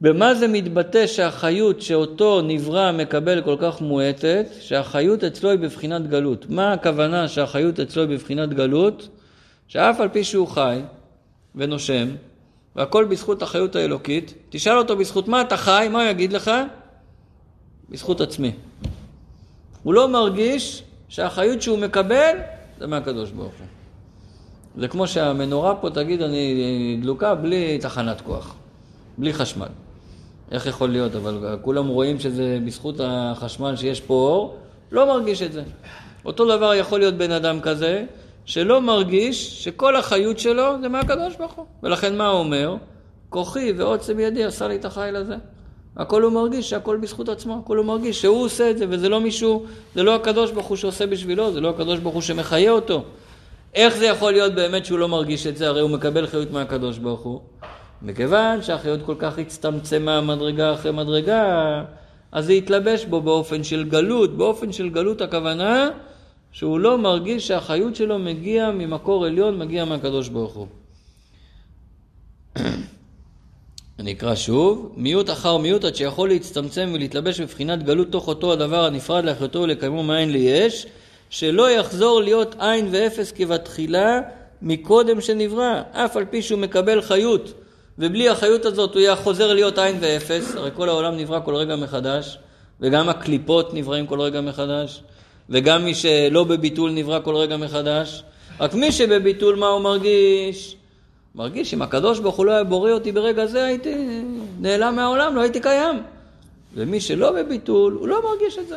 [0.00, 6.46] במה זה מתבטא שהחיות שאותו נברא מקבל כל כך מועטת, שהחיות אצלו היא בבחינת גלות.
[6.50, 9.08] מה הכוונה שהחיות אצלו היא בבחינת גלות?
[9.68, 10.80] שאף על פי שהוא חי
[11.54, 12.08] ונושם,
[12.76, 16.50] והכל בזכות החיות האלוקית, תשאל אותו בזכות מה אתה חי, מה הוא יגיד לך?
[17.90, 18.52] בזכות עצמי.
[19.82, 22.36] הוא לא מרגיש שהחיות שהוא מקבל
[22.78, 23.66] זה מהקדוש ברוך הוא.
[24.76, 28.54] זה כמו שהמנורה פה תגיד אני דלוקה בלי תחנת כוח,
[29.18, 29.68] בלי חשמל.
[30.50, 31.14] איך יכול להיות?
[31.16, 34.56] אבל כולם רואים שזה בזכות החשמל שיש פה אור,
[34.92, 35.62] לא מרגיש את זה.
[36.24, 38.04] אותו דבר יכול להיות בן אדם כזה,
[38.44, 41.66] שלא מרגיש שכל החיות שלו זה מהקדוש ברוך הוא.
[41.82, 42.74] ולכן מה הוא אומר?
[43.28, 45.36] כוחי ועוצם ידי עשה לי את החיל הזה.
[45.96, 49.20] הכל הוא מרגיש שהכל בזכות עצמו, הכל הוא מרגיש שהוא עושה את זה, וזה לא
[49.20, 53.02] מישהו, זה לא הקדוש ברוך הוא שעושה בשבילו, זה לא הקדוש ברוך הוא שמחיה אותו.
[53.74, 55.68] איך זה יכול להיות באמת שהוא לא מרגיש את זה?
[55.68, 57.40] הרי הוא מקבל חיות מהקדוש ברוך הוא.
[58.02, 61.82] מכיוון שהחיות כל כך הצטמצמה מדרגה אחרי מדרגה,
[62.32, 64.36] אז זה יתלבש בו באופן של גלות.
[64.36, 65.90] באופן של גלות הכוונה
[66.52, 70.66] שהוא לא מרגיש שהחיות שלו מגיע ממקור עליון, מגיע מהקדוש ברוך הוא.
[73.98, 78.84] אני אקרא שוב, מיעוט אחר מיעוט עד שיכול להצטמצם ולהתלבש בבחינת גלות תוך אותו הדבר
[78.84, 80.86] הנפרד לאחיותו ולקיימו מאין ליש,
[81.30, 84.20] שלא יחזור להיות עין ואפס כבתחילה
[84.62, 87.59] מקודם שנברא, אף על פי שהוא מקבל חיות
[88.00, 91.76] ובלי החיות הזאת הוא יהיה חוזר להיות עין ואפס, הרי כל העולם נברא כל רגע
[91.76, 92.38] מחדש,
[92.80, 95.02] וגם הקליפות נבראים כל רגע מחדש,
[95.50, 98.22] וגם מי שלא בביטול נברא כל רגע מחדש.
[98.60, 100.76] רק מי שבביטול מה הוא מרגיש?
[101.34, 104.22] מרגיש אם הקדוש ברוך הוא לא היה בורא אותי ברגע זה הייתי
[104.60, 106.02] נעלם מהעולם, לא הייתי קיים.
[106.74, 108.76] ומי שלא בביטול, הוא לא מרגיש את זה.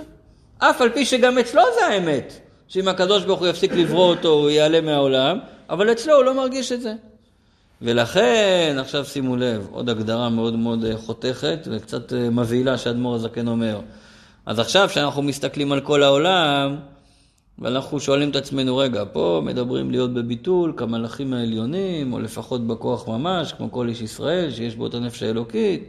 [0.58, 2.34] אף על פי שגם אצלו זה האמת,
[2.68, 6.72] שאם הקדוש ברוך הוא יפסיק לברוא אותו הוא ייעלם מהעולם, אבל אצלו הוא לא מרגיש
[6.72, 6.94] את זה.
[7.84, 13.48] ולכן, עכשיו שימו לב, עוד הגדרה מאוד מאוד אה, חותכת וקצת אה, מבהילה שאדמו"ר הזקן
[13.48, 13.80] אומר.
[14.46, 16.76] אז עכשיו כשאנחנו מסתכלים על כל העולם,
[17.60, 23.54] ואנחנו שואלים את עצמנו, רגע, פה מדברים להיות בביטול כמלאכים העליונים, או לפחות בכוח ממש,
[23.54, 25.84] כמו כל איש ישראל, שיש בו את הנפש האלוקית.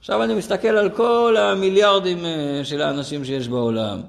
[0.00, 4.00] עכשיו אני מסתכל על כל המיליארדים אה, של האנשים שיש בעולם,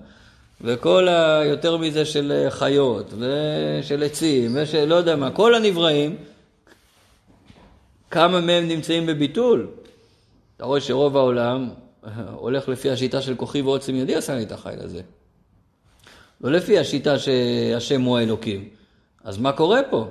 [0.62, 6.16] וכל היותר מזה של חיות, ושל עצים, ושל לא יודע מה, כל הנבראים,
[8.14, 9.68] כמה מהם נמצאים בביטול?
[10.58, 11.70] אתה רואה שרוב העולם
[12.32, 15.02] הולך לפי השיטה של כוחי ועוצם ידי עשה לי את החיל הזה.
[16.42, 18.70] לא לפי השיטה שהשם הוא האלוקים.
[19.24, 20.08] אז מה קורה פה?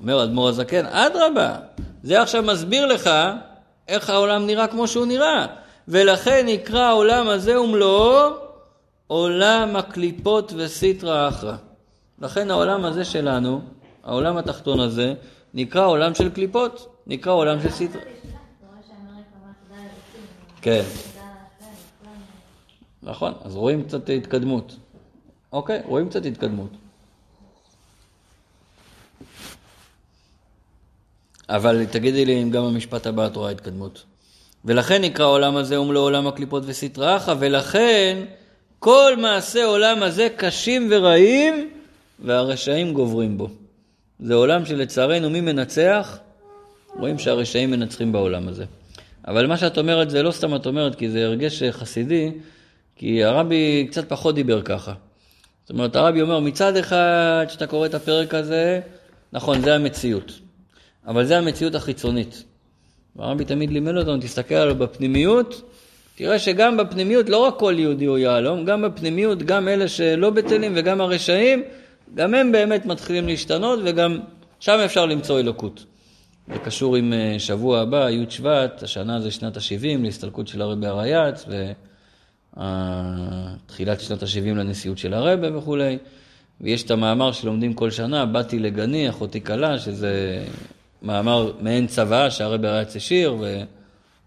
[0.00, 1.56] אומר אדמו"ר הזקן, אדרבה,
[2.02, 3.10] זה עכשיו מסביר לך
[3.88, 5.46] איך העולם נראה כמו שהוא נראה.
[5.88, 8.30] ולכן נקרא העולם הזה ומלואו
[9.06, 11.56] עולם הקליפות וסיטרא אחרא.
[12.22, 13.60] לכן העולם הזה שלנו,
[14.04, 15.14] העולם התחתון הזה,
[15.54, 16.93] נקרא עולם של קליפות.
[17.06, 18.02] נקרא עולם של סדרה.
[20.62, 20.82] כן.
[23.02, 24.76] נכון, אז רואים קצת התקדמות.
[25.52, 26.70] אוקיי, רואים קצת התקדמות.
[31.48, 34.04] אבל תגידי לי אם גם המשפט הבא את רואה התקדמות.
[34.64, 38.24] ולכן נקרא העולם הזה אום לעולם הקליפות וסטרא אחא, ולכן
[38.78, 41.70] כל מעשה עולם הזה קשים ורעים,
[42.18, 43.48] והרשעים גוברים בו.
[44.20, 46.18] זה עולם שלצערנו מי מנצח?
[46.98, 48.64] רואים שהרשעים מנצחים בעולם הזה.
[49.28, 52.30] אבל מה שאת אומרת זה לא סתם את אומרת, כי זה הרגש חסידי,
[52.96, 54.92] כי הרבי קצת פחות דיבר ככה.
[55.64, 58.80] זאת אומרת, הרבי אומר, מצד אחד, כשאתה קורא את הפרק הזה,
[59.32, 60.40] נכון, זה המציאות.
[61.06, 62.44] אבל זה המציאות החיצונית.
[63.18, 65.62] הרבי תמיד לימד אותנו, תסתכל עליו בפנימיות,
[66.14, 70.72] תראה שגם בפנימיות, לא רק כל יהודי הוא יהלום, גם בפנימיות, גם אלה שלא בטלים
[70.76, 71.62] וגם הרשעים,
[72.14, 74.20] גם הם באמת מתחילים להשתנות וגם
[74.60, 75.84] שם אפשר למצוא אלוקות.
[76.48, 80.86] זה קשור עם אה, שבוע הבא, י' שבט, השנה זה שנת ה-70 להסתלקות של הרבי
[80.86, 81.44] הרייץ,
[82.56, 85.98] ותחילת שנת ה-70 לנשיאות של הרבי וכולי.
[86.60, 90.44] ויש את המאמר שלומדים כל שנה, באתי לגני, אחותי כלה, שזה
[91.02, 93.36] מאמר מעין צבא שהרבי הרייץ השאיר,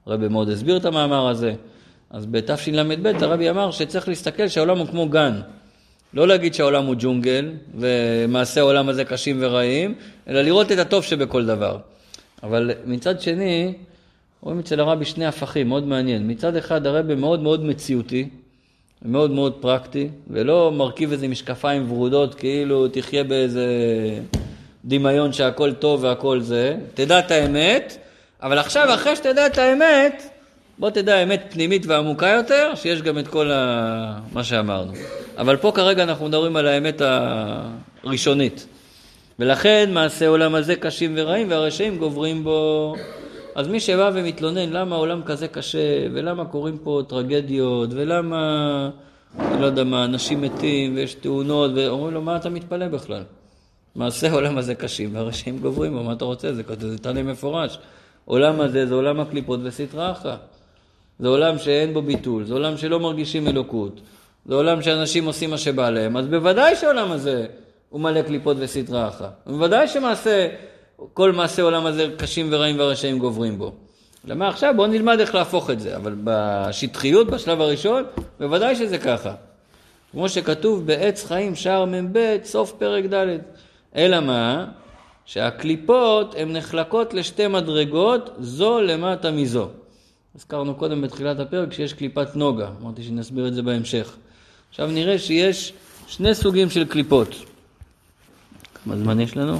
[0.05, 1.53] והרבי מאוד הסביר את המאמר הזה.
[2.09, 5.41] אז בתשל"ב הרבי אמר שצריך להסתכל שהעולם הוא כמו גן.
[6.13, 9.95] לא להגיד שהעולם הוא ג'ונגל, ומעשי העולם הזה קשים ורעים,
[10.27, 11.77] אלא לראות את הטוב שבכל דבר.
[12.43, 13.73] אבל מצד שני,
[14.41, 16.27] רואים אצל הרבי שני הפכים, מאוד מעניין.
[16.27, 18.29] מצד אחד הרבי מאוד מאוד מציאותי,
[19.05, 23.65] מאוד מאוד פרקטי, ולא מרכיב איזה משקפיים ורודות כאילו תחיה באיזה
[24.85, 26.75] דמיון שהכל טוב והכל זה.
[26.93, 27.97] תדע את האמת,
[28.41, 30.23] אבל עכשיו אחרי שתדע את האמת,
[30.79, 34.19] בוא תדע אמת פנימית ועמוקה יותר, שיש גם את כל ה...
[34.33, 34.91] מה שאמרנו.
[35.37, 37.01] אבל פה כרגע אנחנו מדברים על האמת
[38.03, 38.67] הראשונית.
[39.39, 42.95] ולכן מעשי עולם הזה קשים ורעים והרשעים גוברים בו.
[43.55, 48.89] אז מי שבא ומתלונן למה העולם כזה קשה, ולמה קורים פה טרגדיות, ולמה,
[49.39, 53.23] אני לא יודע מה, אנשים מתים ויש תאונות, ואומרים לו, מה אתה מתפלא בכלל?
[53.95, 56.53] מעשי העולם הזה קשים והרשעים גוברים בו, מה אתה רוצה?
[56.53, 57.77] זה כתוב, זה מפורש.
[58.25, 60.35] עולם הזה זה עולם הקליפות וסטרא אחא.
[61.19, 63.99] זה עולם שאין בו ביטול, זה עולם שלא מרגישים אלוקות,
[64.45, 67.45] זה עולם שאנשים עושים מה שבא להם, אז בוודאי שהעולם הזה
[67.89, 69.27] הוא מלא קליפות וסטרא אחא.
[69.45, 70.47] בוודאי שמעשה,
[71.13, 73.73] כל מעשה עולם הזה קשים ורעים והרשעים גוברים בו.
[74.25, 78.03] למה עכשיו בואו נלמד איך להפוך את זה, אבל בשטחיות, בשלב הראשון,
[78.39, 79.33] בוודאי שזה ככה.
[80.11, 83.37] כמו שכתוב בעץ חיים שער מ"ב, סוף פרק ד'.
[83.95, 84.65] אלא מה?
[85.25, 89.67] שהקליפות הן נחלקות לשתי מדרגות, זו למטה מזו.
[90.35, 94.15] הזכרנו קודם בתחילת הפרק שיש קליפת נוגה, אמרתי שנסביר את זה בהמשך.
[94.69, 95.73] עכשיו נראה שיש
[96.07, 97.35] שני סוגים של קליפות.
[98.87, 99.59] כמה זמן יש לנו?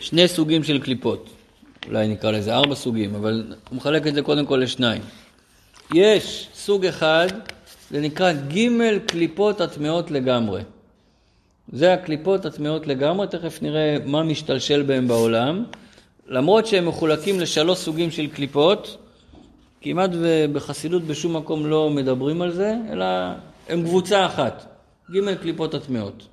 [0.00, 1.28] שני סוגים של קליפות.
[1.86, 5.02] אולי נקרא לזה ארבע סוגים, אבל הוא מחלק את זה קודם כל לשניים.
[5.94, 7.26] יש סוג אחד,
[7.90, 10.62] זה נקרא ג' קליפות הטמעות לגמרי.
[11.72, 15.64] זה הקליפות הטמעות לגמרי, תכף נראה מה משתלשל בהם בעולם.
[16.26, 18.96] למרות שהם מחולקים לשלוש סוגים של קליפות,
[19.80, 20.10] כמעט
[20.52, 23.06] בחסידות בשום מקום לא מדברים על זה, אלא
[23.68, 24.75] הם קבוצה אחת,
[25.10, 26.26] ג' קליפות הטמעות.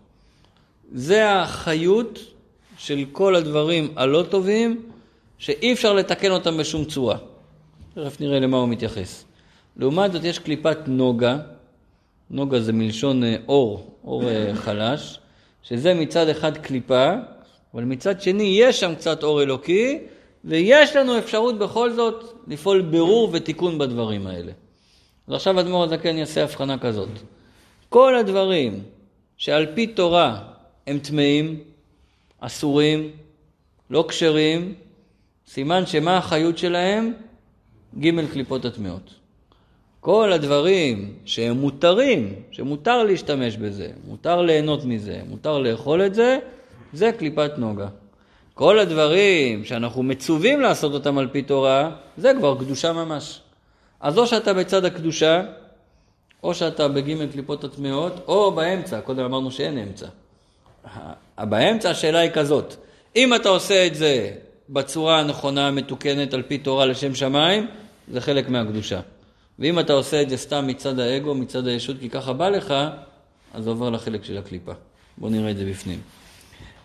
[0.91, 2.19] זה החיות
[2.77, 4.81] של כל הדברים הלא טובים,
[5.37, 7.17] שאי אפשר לתקן אותם בשום צורה.
[7.93, 9.25] תכף נראה למה הוא מתייחס.
[9.77, 11.37] לעומת זאת יש קליפת נוגה,
[12.29, 15.19] נוגה זה מלשון אה, אור, אור אה, חלש,
[15.63, 17.13] שזה מצד אחד קליפה,
[17.73, 19.99] אבל מצד שני יש שם קצת אור אלוקי,
[20.45, 24.51] ויש לנו אפשרות בכל זאת לפעול ברור ותיקון בדברים האלה.
[25.27, 27.09] אז עכשיו אדמו"ר הזקן יעשה הבחנה כזאת.
[27.93, 28.83] כל הדברים
[29.37, 30.39] שעל פי תורה
[30.87, 31.59] הם טמאים,
[32.39, 33.11] אסורים,
[33.89, 34.73] לא כשרים,
[35.47, 37.13] סימן שמה החיות שלהם?
[37.99, 39.13] ג' קליפות הטמעות.
[39.99, 46.39] כל הדברים שהם מותרים, שמותר להשתמש בזה, מותר ליהנות מזה, מותר לאכול את זה,
[46.93, 47.87] זה קליפת נוגה.
[48.53, 53.41] כל הדברים שאנחנו מצווים לעשות אותם על פי תורה, זה כבר קדושה ממש.
[53.99, 55.43] אז או שאתה בצד הקדושה,
[56.43, 60.07] או שאתה בגימל קליפות הטמעות, או באמצע, קודם אמרנו שאין אמצע.
[61.39, 62.75] באמצע השאלה היא כזאת,
[63.15, 64.31] אם אתה עושה את זה
[64.69, 67.67] בצורה הנכונה, המתוקנת, על פי תורה לשם שמיים,
[68.11, 68.99] זה חלק מהקדושה.
[69.59, 72.73] ואם אתה עושה את זה סתם מצד האגו, מצד הישות, כי ככה בא לך,
[73.53, 74.71] אז עובר לחלק של הקליפה.
[75.17, 75.99] בואו נראה את זה בפנים.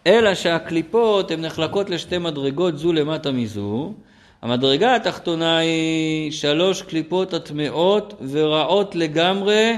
[0.07, 3.93] אלא שהקליפות הן נחלקות לשתי מדרגות זו למטה מזו.
[4.43, 9.73] המדרגה התחתונה היא שלוש קליפות הטמעות ורעות לגמרי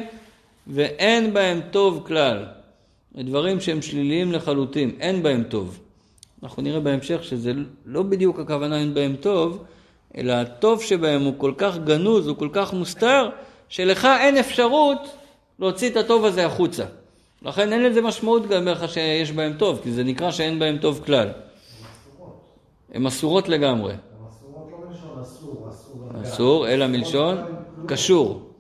[0.66, 2.44] ואין בהם טוב כלל.
[3.14, 5.80] דברים שהם שליליים לחלוטין, אין בהם טוב.
[6.42, 7.52] אנחנו נראה בהמשך שזה
[7.86, 9.64] לא בדיוק הכוונה אין בהם טוב,
[10.16, 13.28] אלא הטוב שבהם הוא כל כך גנוז, הוא כל כך מוסתר,
[13.68, 14.98] שלך אין אפשרות
[15.58, 16.84] להוציא את הטוב הזה החוצה.
[17.42, 21.00] לכן אין לזה משמעות גם לך שיש בהם טוב, כי זה נקרא שאין בהם טוב
[21.06, 21.28] כלל.
[22.92, 23.94] הן אסורות לגמרי.
[24.28, 25.68] אסורות לא מלשון אסור,
[26.22, 26.68] אסור.
[26.68, 27.36] אלא מלשון.
[27.86, 28.50] קשור.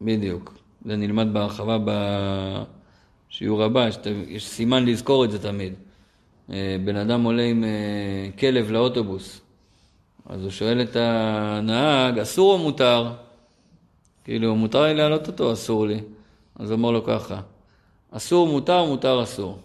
[0.00, 0.54] בדיוק.
[0.84, 1.78] זה נלמד בהרחבה
[3.30, 3.88] בשיעור הבא,
[4.28, 5.74] יש סימן לזכור את זה תמיד.
[6.50, 9.40] אה, בן אדם עולה עם אה, כלב לאוטובוס,
[10.26, 13.12] אז הוא שואל את הנהג, אסור או מותר?
[14.24, 16.00] כאילו, מותר לי להעלות אותו, אסור לי.
[16.58, 17.40] אז הוא אומר לו ככה,
[18.10, 19.58] אסור, מותר, מותר, אסור.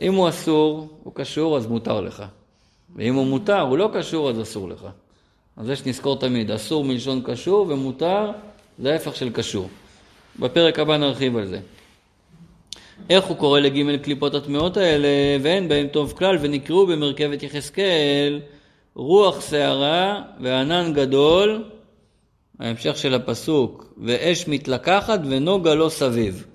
[0.00, 2.24] אם הוא אסור, הוא קשור, אז מותר לך.
[2.96, 4.86] ואם הוא מותר, הוא לא קשור, אז אסור לך.
[5.58, 8.30] אז זה שנזכור תמיד, אסור מלשון קשור ומותר
[8.78, 9.68] זה ההפך של קשור.
[10.38, 11.60] בפרק הבא נרחיב על זה.
[13.10, 15.08] איך הוא קורא לג' קליפות הטמעות האלה,
[15.42, 18.40] ואין בהם טוב כלל, ונקראו במרכבת יחזקאל,
[18.94, 21.64] רוח שערה וענן גדול,
[22.58, 26.46] ההמשך של הפסוק, ואש מתלקחת ונוגה לא סביב.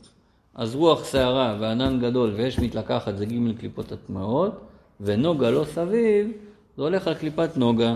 [0.56, 4.62] אז רוח שערה וענן גדול ואש מתלקחת זה ג' קליפות הטמעות,
[5.02, 6.32] ונוגה לא סביב,
[6.78, 7.96] זה הולך על קליפת נוגה.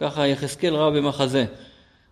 [0.00, 1.44] ככה יחזקאל ראה במחזה.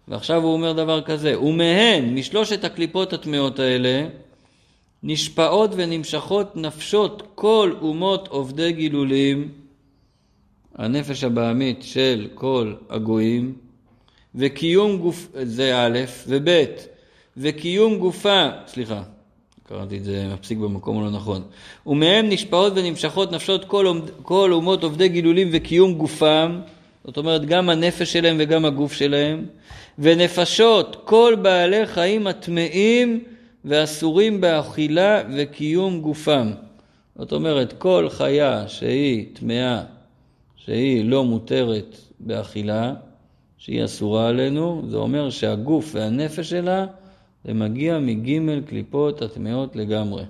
[0.09, 4.07] ועכשיו הוא אומר דבר כזה, ומהן, משלושת הקליפות הטמעות האלה,
[5.03, 9.49] נשפעות ונמשכות נפשות כל אומות עובדי גילולים,
[10.75, 13.55] הנפש הבעמית של כל הגויים,
[14.35, 16.65] וקיום גוף, זה א', וב',
[17.37, 19.03] וקיום גופה, סליחה,
[19.69, 21.43] קראתי את זה מפסיק במקום הלא נכון,
[21.87, 26.61] ומהם נשפעות ונמשכות נפשות כל, כל אומות עובדי גילולים וקיום גופם,
[27.05, 29.47] זאת אומרת גם הנפש שלהם וגם הגוף שלהם,
[29.99, 33.25] ונפשות כל בעלי חיים הטמאים
[33.65, 36.51] ואסורים באכילה וקיום גופם.
[37.17, 39.83] זאת אומרת, כל חיה שהיא טמאה,
[40.57, 42.95] שהיא לא מותרת באכילה,
[43.59, 46.87] שהיא אסורה עלינו, זה אומר שהגוף והנפש שלה,
[47.45, 50.25] זה מגיע מגימל קליפות הטמאות לגמרי.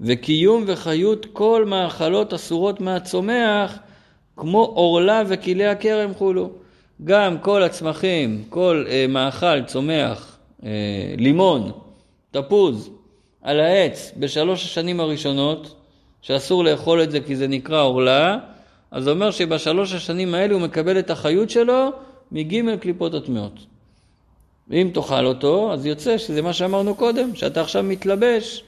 [0.00, 3.78] וקיום וחיות כל מאכלות אסורות מהצומח,
[4.36, 6.50] כמו עורלה וכלי הכרם חולו.
[7.04, 11.70] גם כל הצמחים, כל אה, מאכל, צומח, אה, לימון,
[12.30, 12.90] תפוז,
[13.42, 15.74] על העץ בשלוש השנים הראשונות,
[16.22, 18.38] שאסור לאכול את זה כי זה נקרא עורלה,
[18.90, 21.90] אז זה אומר שבשלוש השנים האלה הוא מקבל את החיות שלו
[22.32, 23.58] מגימל קליפות הטמאות.
[24.68, 28.64] ואם תאכל אותו, אז יוצא שזה מה שאמרנו קודם, שאתה עכשיו מתלבש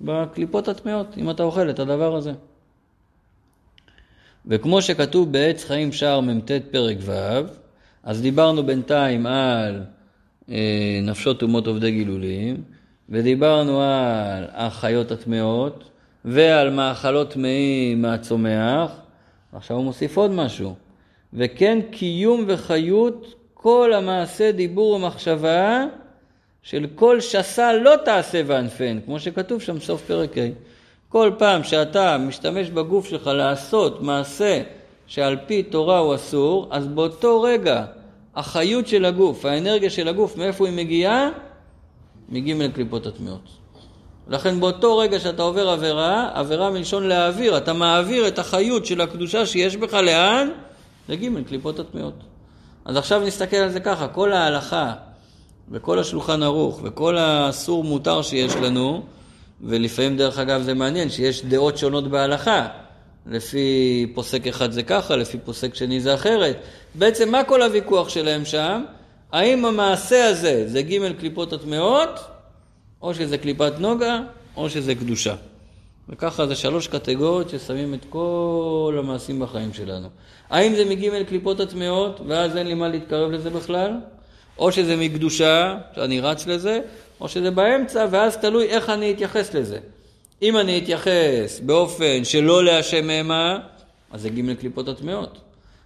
[0.00, 2.32] בקליפות הטמאות, אם אתה אוכל את הדבר הזה.
[4.46, 7.40] וכמו שכתוב בעץ חיים שער מ"ט פרק ו',
[8.02, 9.82] אז דיברנו בינתיים על
[10.50, 12.62] אה, נפשות אומות עובדי גילולים,
[13.08, 15.84] ודיברנו על החיות הטמאות,
[16.24, 18.90] ועל מאכלות טמאים מהצומח,
[19.52, 20.74] עכשיו הוא מוסיף עוד משהו,
[21.32, 25.84] וכן קיום וחיות כל המעשה דיבור ומחשבה
[26.62, 30.77] של כל שסה לא תעשה וענפן, כמו שכתוב שם בסוף פרק ה'.
[31.08, 34.62] כל פעם שאתה משתמש בגוף שלך לעשות מעשה
[35.06, 37.84] שעל פי תורה הוא אסור, אז באותו רגע
[38.36, 41.30] החיות של הגוף, האנרגיה של הגוף, מאיפה היא מגיעה?
[42.28, 43.48] מגימל קליפות הטמאות.
[44.28, 49.46] לכן באותו רגע שאתה עובר עבירה, עבירה מלשון להעביר, אתה מעביר את החיות של הקדושה
[49.46, 50.48] שיש בך לאן?
[51.08, 52.14] לגימל קליפות הטמאות.
[52.84, 54.92] אז עכשיו נסתכל על זה ככה, כל ההלכה
[55.70, 59.02] וכל השולחן ערוך וכל האסור מותר שיש לנו,
[59.62, 62.68] ולפעמים דרך אגב זה מעניין שיש דעות שונות בהלכה.
[63.26, 66.56] לפי פוסק אחד זה ככה, לפי פוסק שני זה אחרת.
[66.94, 68.84] בעצם מה כל הוויכוח שלהם שם?
[69.32, 72.20] האם המעשה הזה זה ג' קליפות הטמאות,
[73.02, 74.20] או שזה קליפת נוגה,
[74.56, 75.34] או שזה קדושה.
[76.08, 80.08] וככה זה שלוש קטגוריות ששמים את כל המעשים בחיים שלנו.
[80.50, 83.92] האם זה מג' קליפות הטמאות, ואז אין לי מה להתקרב לזה בכלל?
[84.58, 86.80] או שזה מקדושה, שאני רץ לזה,
[87.20, 89.78] או שזה באמצע, ואז תלוי איך אני אתייחס לזה.
[90.42, 93.58] אם אני אתייחס באופן שלא להשם המה,
[94.10, 95.38] אז זה ג' קליפות הטמאות.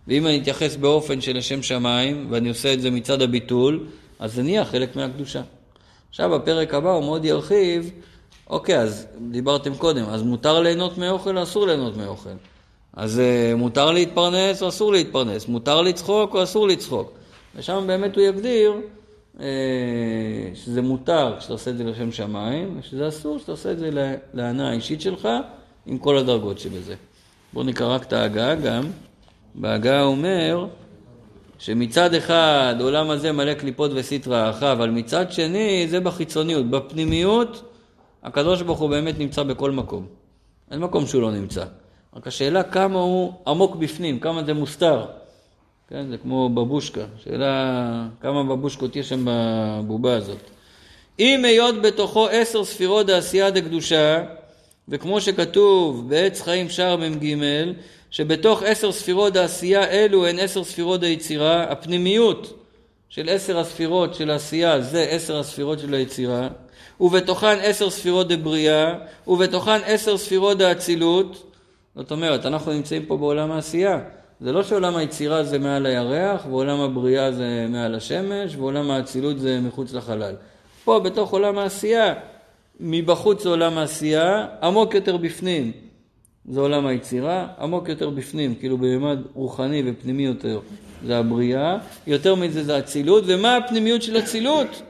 [0.09, 3.87] ואם אני אתייחס באופן של לשם שמיים, ואני עושה את זה מצד הביטול,
[4.19, 5.43] אז זה נהיה חלק מהקדושה.
[6.11, 7.91] עכשיו בפרק הבא הוא מאוד ירחיב,
[8.51, 12.31] אוקיי, אז דיברתם קודם, אז מותר ליהנות מאוכל או אסור ליהנות מאוכל?
[12.93, 15.49] אז uh, מותר להתפרנס או אסור להתפרנס?
[15.49, 17.13] מותר לצחוק או אסור לצחוק?
[17.57, 18.73] ושם באמת הוא יגדיר
[20.55, 24.15] שזה מותר כשאתה עושה את זה לשם שמיים, ושזה אסור כשאתה עושה את זה לה-
[24.35, 25.29] להנאה האישית שלך,
[25.87, 26.95] עם כל הדרגות שבזה.
[27.53, 28.83] בואו נקרא רק את ההגה גם.
[29.55, 30.67] בהגה אומר
[31.59, 36.71] שמצד אחד עולם הזה מלא קליפות וסטרא אחרא, אבל מצד שני זה בחיצוניות.
[36.71, 37.73] בפנימיות
[38.23, 40.07] הקדוש ברוך הוא באמת נמצא בכל מקום.
[40.71, 41.65] אין מקום שהוא לא נמצא.
[42.17, 45.05] רק השאלה כמה הוא עמוק בפנים, כמה זה מוסתר.
[45.93, 47.05] כן, זה כמו בבושקה.
[47.25, 50.39] שאלה כמה בבושקות יש שם בבובה הזאת.
[51.19, 54.25] אם היות בתוכו עשר ספירות דעשייה דקדושה,
[54.89, 57.37] וכמו שכתוב בעץ חיים שער מ"ג,
[58.11, 62.67] שבתוך עשר ספירות העשייה אלו הן עשר ספירות היצירה, הפנימיות
[63.09, 66.49] של עשר הספירות של העשייה זה עשר הספירות של היצירה,
[67.01, 68.95] ובתוכן עשר ספירות דבריאה,
[69.27, 71.53] ובתוכן עשר ספירות דאצילות.
[71.97, 73.99] זאת אומרת, אנחנו נמצאים פה בעולם העשייה.
[74.43, 79.61] זה לא שעולם היצירה זה מעל הירח, ועולם הבריאה זה מעל השמש, ועולם האצילות זה
[79.61, 80.35] מחוץ לחלל.
[80.85, 82.15] פה בתוך עולם העשייה,
[82.81, 85.73] מבחוץ עולם העשייה, עמוק יותר בפנים
[86.49, 90.61] זה עולם היצירה, עמוק יותר בפנים, כאילו בממד רוחני ופנימי יותר
[91.07, 94.83] זה הבריאה, יותר מזה זה אצילות, ומה הפנימיות של אצילות?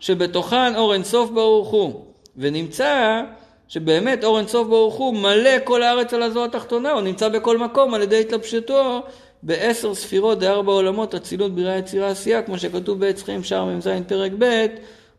[0.00, 2.04] שבתוכן אור אינסוף ברוך הוא,
[2.36, 3.22] ונמצא
[3.68, 7.94] שבאמת אור אינסוף ברוך הוא מלא כל הארץ על הזו התחתונה, הוא נמצא בכל מקום
[7.94, 9.02] על ידי התלבשתו
[9.42, 14.32] בעשר ספירות דארבע עולמות, אצילות, בריאה, יצירה, עשייה, כמו שכתוב בעץ חיים שער מ"ז פרק
[14.38, 14.66] ב',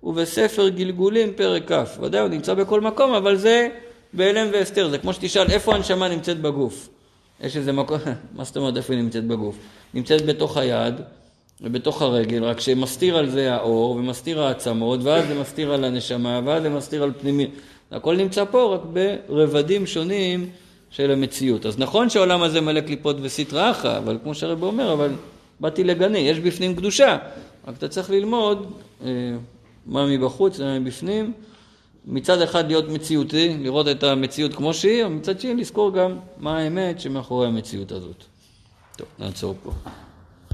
[0.03, 1.99] ובספר גלגולים פרק כ'.
[1.99, 3.67] ודאי, הוא נמצא בכל מקום, אבל זה
[4.13, 4.89] בהלם והסתר.
[4.89, 6.89] זה כמו שתשאל, איפה הנשמה נמצאת בגוף?
[7.41, 7.97] יש איזה מקום,
[8.35, 9.55] מה זאת אומרת איפה היא נמצאת בגוף?
[9.93, 10.95] נמצאת בתוך היד
[11.61, 16.63] ובתוך הרגל, רק שמסתיר על זה האור ומסתיר העצמות, ואז זה מסתיר על הנשמה, ואז
[16.63, 17.47] זה מסתיר על פנימי.
[17.91, 18.81] הכל נמצא פה רק
[19.27, 20.49] ברבדים שונים
[20.89, 21.65] של המציאות.
[21.65, 25.11] אז נכון שהעולם הזה מלא קליפות וסטרא אחא, אבל כמו שהרב אומר, אבל
[25.59, 27.17] באתי לגני, יש בפנים קדושה.
[27.67, 28.71] רק אתה צריך ללמוד
[29.05, 29.09] אה,
[29.85, 31.33] מה מבחוץ ומה מבפנים.
[32.05, 36.99] מצד אחד להיות מציאותי, לראות את המציאות כמו שהיא, ומצד שני לזכור גם מה האמת
[36.99, 38.23] שמאחורי המציאות הזאת.
[38.97, 39.71] טוב, נעצור פה.